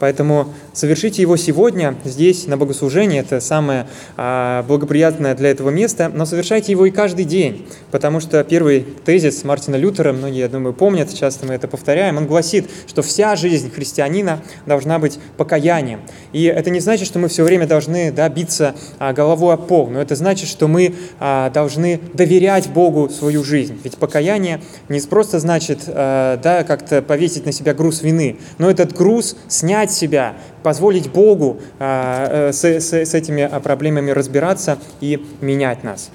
Поэтому 0.00 0.54
совершите 0.72 1.20
его 1.20 1.36
сегодня, 1.36 1.94
здесь, 2.04 2.46
на 2.46 2.56
богослужении, 2.56 3.20
это 3.20 3.38
самое 3.40 3.86
а, 4.16 4.62
благоприятное 4.62 5.34
для 5.34 5.50
этого 5.50 5.68
место, 5.68 6.10
но 6.12 6.24
совершайте 6.24 6.72
его 6.72 6.86
и 6.86 6.90
каждый 6.90 7.26
день, 7.26 7.66
потому 7.90 8.20
что 8.20 8.42
первый 8.42 8.79
тезис 9.04 9.44
Мартина 9.44 9.76
Лютера, 9.76 10.12
многие, 10.12 10.40
я 10.40 10.48
думаю, 10.48 10.74
помнят, 10.74 11.12
часто 11.12 11.46
мы 11.46 11.54
это 11.54 11.68
повторяем, 11.68 12.16
он 12.16 12.26
гласит, 12.26 12.68
что 12.86 13.02
вся 13.02 13.36
жизнь 13.36 13.70
христианина 13.70 14.42
должна 14.66 14.98
быть 14.98 15.18
покаянием. 15.36 16.00
И 16.32 16.44
это 16.44 16.70
не 16.70 16.80
значит, 16.80 17.06
что 17.06 17.18
мы 17.18 17.28
все 17.28 17.44
время 17.44 17.66
должны 17.66 18.12
да, 18.12 18.28
биться 18.28 18.74
а, 18.98 19.12
головой 19.12 19.54
о 19.54 19.56
пол, 19.56 19.88
но 19.88 20.00
это 20.00 20.14
значит, 20.14 20.48
что 20.48 20.68
мы 20.68 20.94
а, 21.18 21.50
должны 21.50 22.00
доверять 22.14 22.68
Богу 22.68 23.08
свою 23.08 23.44
жизнь. 23.44 23.78
Ведь 23.82 23.96
покаяние 23.96 24.60
не 24.88 25.00
просто 25.00 25.38
значит 25.38 25.80
а, 25.86 26.36
да, 26.38 26.64
как-то 26.64 27.02
повесить 27.02 27.46
на 27.46 27.52
себя 27.52 27.74
груз 27.74 28.02
вины, 28.02 28.36
но 28.58 28.70
этот 28.70 28.92
груз 28.96 29.36
снять 29.48 29.90
себя, 29.90 30.34
позволить 30.62 31.10
Богу 31.10 31.58
э, 31.78 32.50
с, 32.52 32.64
с, 32.64 32.92
с 32.92 33.14
этими 33.14 33.48
проблемами 33.62 34.10
разбираться 34.10 34.78
и 35.00 35.24
менять 35.40 35.84
нас. 35.84 36.10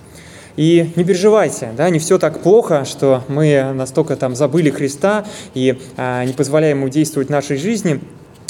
И 0.57 0.91
не 0.95 1.03
переживайте, 1.03 1.71
да, 1.75 1.89
не 1.89 1.99
все 1.99 2.17
так 2.17 2.39
плохо, 2.39 2.85
что 2.85 3.23
мы 3.27 3.71
настолько 3.73 4.15
там 4.15 4.35
забыли 4.35 4.69
Христа 4.69 5.25
и 5.53 5.77
а, 5.97 6.23
не 6.23 6.33
позволяем 6.33 6.77
Ему 6.77 6.89
действовать 6.89 7.27
в 7.27 7.31
нашей 7.31 7.57
жизни, 7.57 7.99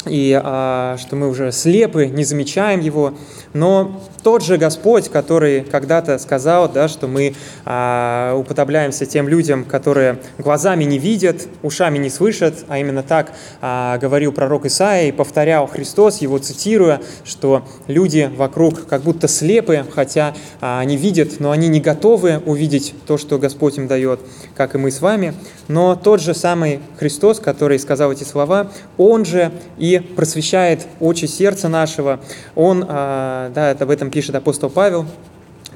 и 0.06 0.40
а, 0.42 0.98
что 1.00 1.16
мы 1.16 1.30
уже 1.30 1.52
слепы, 1.52 2.08
не 2.08 2.24
замечаем 2.24 2.80
Его. 2.80 3.14
Но 3.54 4.02
тот 4.26 4.44
же 4.44 4.58
Господь, 4.58 5.10
который 5.10 5.62
когда-то 5.62 6.18
сказал, 6.18 6.68
да, 6.68 6.88
что 6.88 7.08
мы 7.08 7.36
а, 7.64 8.36
уподобляемся 8.36 9.06
тем 9.06 9.28
людям, 9.28 9.64
которые 9.64 10.20
глазами 10.38 10.84
не 10.84 10.98
видят, 10.98 11.48
ушами 11.62 11.98
не 12.00 12.10
слышат, 12.10 12.66
а 12.68 12.80
именно 12.80 13.04
так 13.04 13.34
а, 13.62 13.98
говорил 13.98 14.32
пророк 14.32 14.66
Исаия 14.66 15.10
и 15.10 15.12
повторял 15.12 15.68
Христос, 15.68 16.22
его 16.22 16.38
цитируя, 16.38 17.02
что 17.24 17.66
люди 17.88 18.30
вокруг 18.36 18.88
как 18.88 19.04
будто 19.04 19.28
слепы, 19.28 19.86
хотя 19.94 20.34
а, 20.60 20.80
они 20.80 20.98
видят, 20.98 21.40
но 21.40 21.52
они 21.52 21.68
не 21.68 21.80
готовы 21.80 22.42
увидеть 22.46 22.96
то, 23.06 23.18
что 23.18 23.38
Господь 23.38 23.78
им 23.78 23.88
дает, 23.88 24.20
как 24.56 24.76
и 24.76 24.78
мы 24.78 24.92
с 24.92 25.02
вами. 25.02 25.34
Но 25.68 25.96
тот 25.96 26.20
же 26.20 26.34
самый 26.34 26.80
Христос, 26.98 27.40
который 27.40 27.80
сказал 27.80 28.12
эти 28.12 28.24
слова, 28.24 28.72
Он 28.98 29.24
же 29.24 29.52
и 29.78 29.95
просвещает 30.02 30.88
очи 31.00 31.26
сердца 31.26 31.68
нашего, 31.68 32.20
Он, 32.56 32.86
а, 32.88 33.52
да, 33.54 33.72
об 33.72 33.90
этом 33.90 34.12
пишет 34.12 34.36
апостол 34.36 34.70
Павел, 34.70 35.06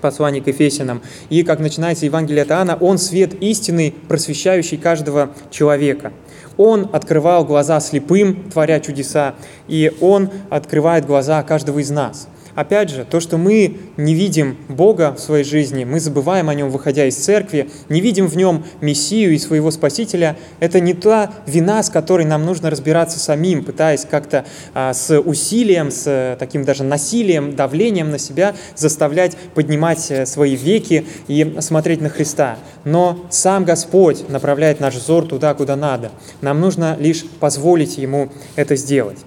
послание 0.02 0.42
к 0.42 0.48
Ефесянам. 0.48 1.02
И 1.30 1.44
как 1.44 1.60
начинается 1.60 2.06
Евангелие 2.06 2.44
от 2.44 2.52
Иоанна, 2.52 2.78
Он 2.80 2.98
свет 2.98 3.34
истинный, 3.42 3.94
просвещающий 4.08 4.78
каждого 4.78 5.32
человека. 5.52 6.14
Он 6.58 6.90
открывал 6.92 7.46
глаза 7.46 7.80
слепым, 7.80 8.50
творя 8.52 8.80
чудеса, 8.80 9.36
и 9.68 9.92
Он 10.02 10.30
открывает 10.50 11.06
глаза 11.06 11.44
каждого 11.44 11.80
из 11.80 11.90
нас– 11.90 12.28
Опять 12.60 12.90
же, 12.90 13.06
то, 13.10 13.22
что 13.22 13.38
мы 13.38 13.78
не 13.96 14.14
видим 14.14 14.58
Бога 14.68 15.14
в 15.14 15.20
своей 15.22 15.46
жизни, 15.46 15.86
мы 15.86 16.02
забываем 16.02 16.50
о 16.50 16.54
Нем, 16.54 16.70
выходя 16.70 17.06
из 17.06 17.16
церкви, 17.16 17.70
не 17.88 18.02
видим 18.02 18.28
в 18.28 18.36
Нем 18.36 18.66
Мессию 18.82 19.34
и 19.34 19.38
своего 19.38 19.72
Спасителя, 19.72 20.36
это 20.60 20.82
не 20.82 20.94
та 20.94 21.32
вина, 21.48 21.82
с 21.82 21.90
которой 21.90 22.26
нам 22.26 22.46
нужно 22.46 22.70
разбираться 22.70 23.18
самим, 23.18 23.64
пытаясь 23.64 24.04
как-то 24.04 24.44
а, 24.74 24.94
с 24.94 25.18
усилием, 25.22 25.90
с 25.90 26.36
таким 26.38 26.66
даже 26.66 26.84
насилием, 26.84 27.56
давлением 27.56 28.12
на 28.12 28.20
себя 28.20 28.54
заставлять 28.76 29.38
поднимать 29.56 30.12
э, 30.12 30.26
свои 30.26 30.58
веки 30.58 31.06
и 31.30 31.56
смотреть 31.62 32.02
на 32.02 32.10
Христа. 32.10 32.58
Но 32.84 33.26
сам 33.30 33.64
Господь 33.64 34.28
направляет 34.28 34.82
наш 34.82 34.96
взор 34.96 35.26
туда, 35.26 35.54
куда 35.54 35.78
надо. 35.78 36.12
Нам 36.42 36.60
нужно 36.60 36.98
лишь 37.00 37.24
позволить 37.40 37.98
Ему 37.98 38.28
это 38.58 38.76
сделать. 38.76 39.20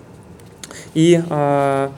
И 0.92 1.22
Э, 1.30 1.88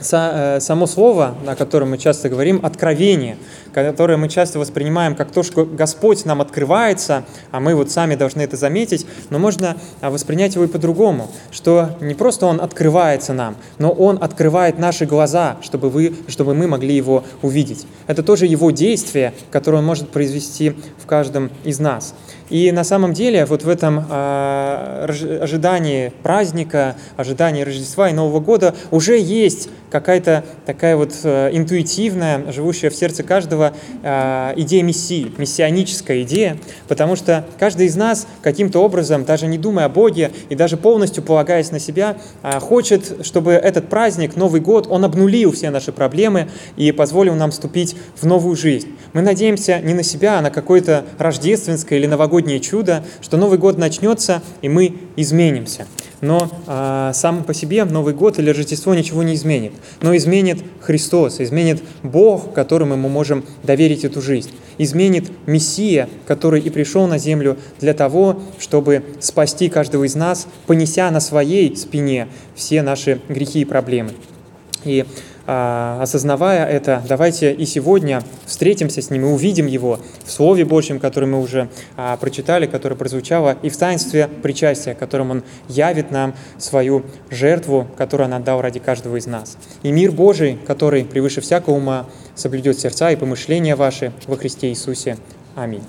само 0.00 0.86
слово, 0.86 1.34
о 1.46 1.54
котором 1.56 1.90
мы 1.90 1.98
часто 1.98 2.28
говорим, 2.28 2.60
откровение, 2.62 3.36
которое 3.72 4.16
мы 4.16 4.28
часто 4.28 4.58
воспринимаем 4.58 5.14
как 5.14 5.30
то, 5.30 5.42
что 5.42 5.64
Господь 5.64 6.24
нам 6.24 6.40
открывается, 6.40 7.24
а 7.50 7.60
мы 7.60 7.74
вот 7.74 7.90
сами 7.90 8.14
должны 8.14 8.42
это 8.42 8.56
заметить, 8.56 9.06
но 9.30 9.38
можно 9.38 9.76
а, 10.00 10.10
воспринять 10.10 10.54
его 10.54 10.64
и 10.64 10.68
по-другому, 10.68 11.30
что 11.50 11.96
не 12.00 12.14
просто 12.14 12.46
Он 12.46 12.60
открывается 12.60 13.32
нам, 13.32 13.56
но 13.78 13.90
Он 13.90 14.18
открывает 14.20 14.78
наши 14.78 15.06
глаза, 15.06 15.56
чтобы, 15.62 15.90
вы, 15.90 16.14
чтобы 16.28 16.54
мы 16.54 16.66
могли 16.66 16.94
Его 16.94 17.24
увидеть. 17.42 17.86
Это 18.06 18.22
тоже 18.22 18.46
Его 18.46 18.70
действие, 18.70 19.34
которое 19.50 19.78
Он 19.78 19.84
может 19.84 20.10
произвести 20.10 20.74
в 20.98 21.06
каждом 21.06 21.50
из 21.64 21.78
нас. 21.78 22.14
И 22.50 22.72
на 22.72 22.84
самом 22.84 23.12
деле 23.12 23.44
вот 23.44 23.62
в 23.62 23.68
этом 23.68 24.04
э, 24.10 25.38
ожидании 25.42 26.12
праздника, 26.22 26.96
ожидании 27.16 27.62
Рождества 27.62 28.08
и 28.10 28.12
Нового 28.12 28.40
года 28.40 28.74
уже 28.90 29.18
есть 29.18 29.68
какая-то 29.90 30.44
такая 30.66 30.96
вот 30.96 31.14
э, 31.24 31.50
интуитивная, 31.52 32.50
живущая 32.52 32.90
в 32.90 32.94
сердце 32.94 33.22
каждого 33.22 33.72
э, 34.02 34.52
идея 34.56 34.82
Мессии, 34.82 35.32
мессионическая 35.36 36.22
идея, 36.22 36.58
потому 36.88 37.16
что 37.16 37.44
каждый 37.58 37.86
из 37.86 37.96
нас 37.96 38.26
каким-то 38.42 38.80
образом, 38.80 39.24
даже 39.24 39.46
не 39.46 39.58
думая 39.58 39.86
о 39.86 39.88
Боге 39.88 40.30
и 40.48 40.54
даже 40.54 40.76
полностью 40.76 41.22
полагаясь 41.22 41.70
на 41.70 41.78
себя, 41.78 42.16
э, 42.42 42.58
хочет, 42.60 43.26
чтобы 43.26 43.52
этот 43.52 43.88
праздник, 43.88 44.36
Новый 44.36 44.60
год, 44.60 44.86
он 44.88 45.04
обнулил 45.04 45.52
все 45.52 45.70
наши 45.70 45.92
проблемы 45.92 46.48
и 46.76 46.92
позволил 46.92 47.34
нам 47.34 47.50
вступить 47.50 47.96
в 48.16 48.26
новую 48.26 48.56
жизнь. 48.56 48.88
Мы 49.12 49.22
надеемся 49.22 49.80
не 49.80 49.94
на 49.94 50.02
себя, 50.02 50.38
а 50.38 50.42
на 50.42 50.50
какое-то 50.50 51.04
рождественское 51.18 51.98
или 51.98 52.06
новогоднее 52.06 52.37
чудо, 52.60 53.04
что 53.20 53.36
Новый 53.36 53.58
год 53.58 53.78
начнется, 53.78 54.42
и 54.62 54.68
мы 54.68 54.94
изменимся. 55.16 55.86
Но 56.20 56.50
э, 56.66 57.12
сам 57.14 57.44
по 57.44 57.54
себе 57.54 57.84
Новый 57.84 58.12
год 58.12 58.38
или 58.38 58.50
Рождество 58.50 58.94
ничего 58.94 59.22
не 59.22 59.34
изменит. 59.34 59.72
Но 60.00 60.16
изменит 60.16 60.58
Христос, 60.80 61.40
изменит 61.40 61.82
Бог, 62.02 62.52
которому 62.54 62.96
мы 62.96 63.08
можем 63.08 63.44
доверить 63.62 64.04
эту 64.04 64.20
жизнь. 64.20 64.50
Изменит 64.78 65.30
Мессия, 65.46 66.08
который 66.26 66.60
и 66.60 66.70
пришел 66.70 67.06
на 67.06 67.18
землю 67.18 67.56
для 67.80 67.94
того, 67.94 68.40
чтобы 68.58 69.04
спасти 69.20 69.68
каждого 69.68 70.04
из 70.04 70.14
нас, 70.14 70.48
понеся 70.66 71.10
на 71.10 71.20
своей 71.20 71.76
спине 71.76 72.28
все 72.54 72.82
наши 72.82 73.20
грехи 73.28 73.60
и 73.60 73.64
проблемы. 73.64 74.10
И 74.84 75.04
осознавая 75.48 76.66
это, 76.66 77.02
давайте 77.08 77.54
и 77.54 77.64
сегодня 77.64 78.22
встретимся 78.44 79.00
с 79.00 79.08
ним 79.08 79.24
и 79.24 79.28
увидим 79.28 79.66
его 79.66 79.98
в 80.24 80.30
Слове 80.30 80.66
Божьем, 80.66 80.98
которое 80.98 81.26
мы 81.26 81.40
уже 81.40 81.68
а, 81.96 82.16
прочитали, 82.18 82.66
которое 82.66 82.96
прозвучало, 82.96 83.56
и 83.62 83.70
в 83.70 83.76
таинстве 83.76 84.28
причастия, 84.28 84.94
которым 84.94 85.30
он 85.30 85.42
явит 85.68 86.10
нам 86.10 86.34
свою 86.58 87.02
жертву, 87.30 87.86
которую 87.96 88.28
он 88.28 88.34
отдал 88.34 88.60
ради 88.60 88.78
каждого 88.78 89.16
из 89.16 89.26
нас. 89.26 89.56
И 89.82 89.90
мир 89.90 90.12
Божий, 90.12 90.58
который 90.66 91.04
превыше 91.04 91.40
всякого 91.40 91.76
ума, 91.76 92.06
соблюдет 92.34 92.78
сердца 92.78 93.10
и 93.10 93.16
помышления 93.16 93.74
ваши 93.74 94.12
во 94.26 94.36
Христе 94.36 94.68
Иисусе. 94.68 95.16
Аминь. 95.54 95.82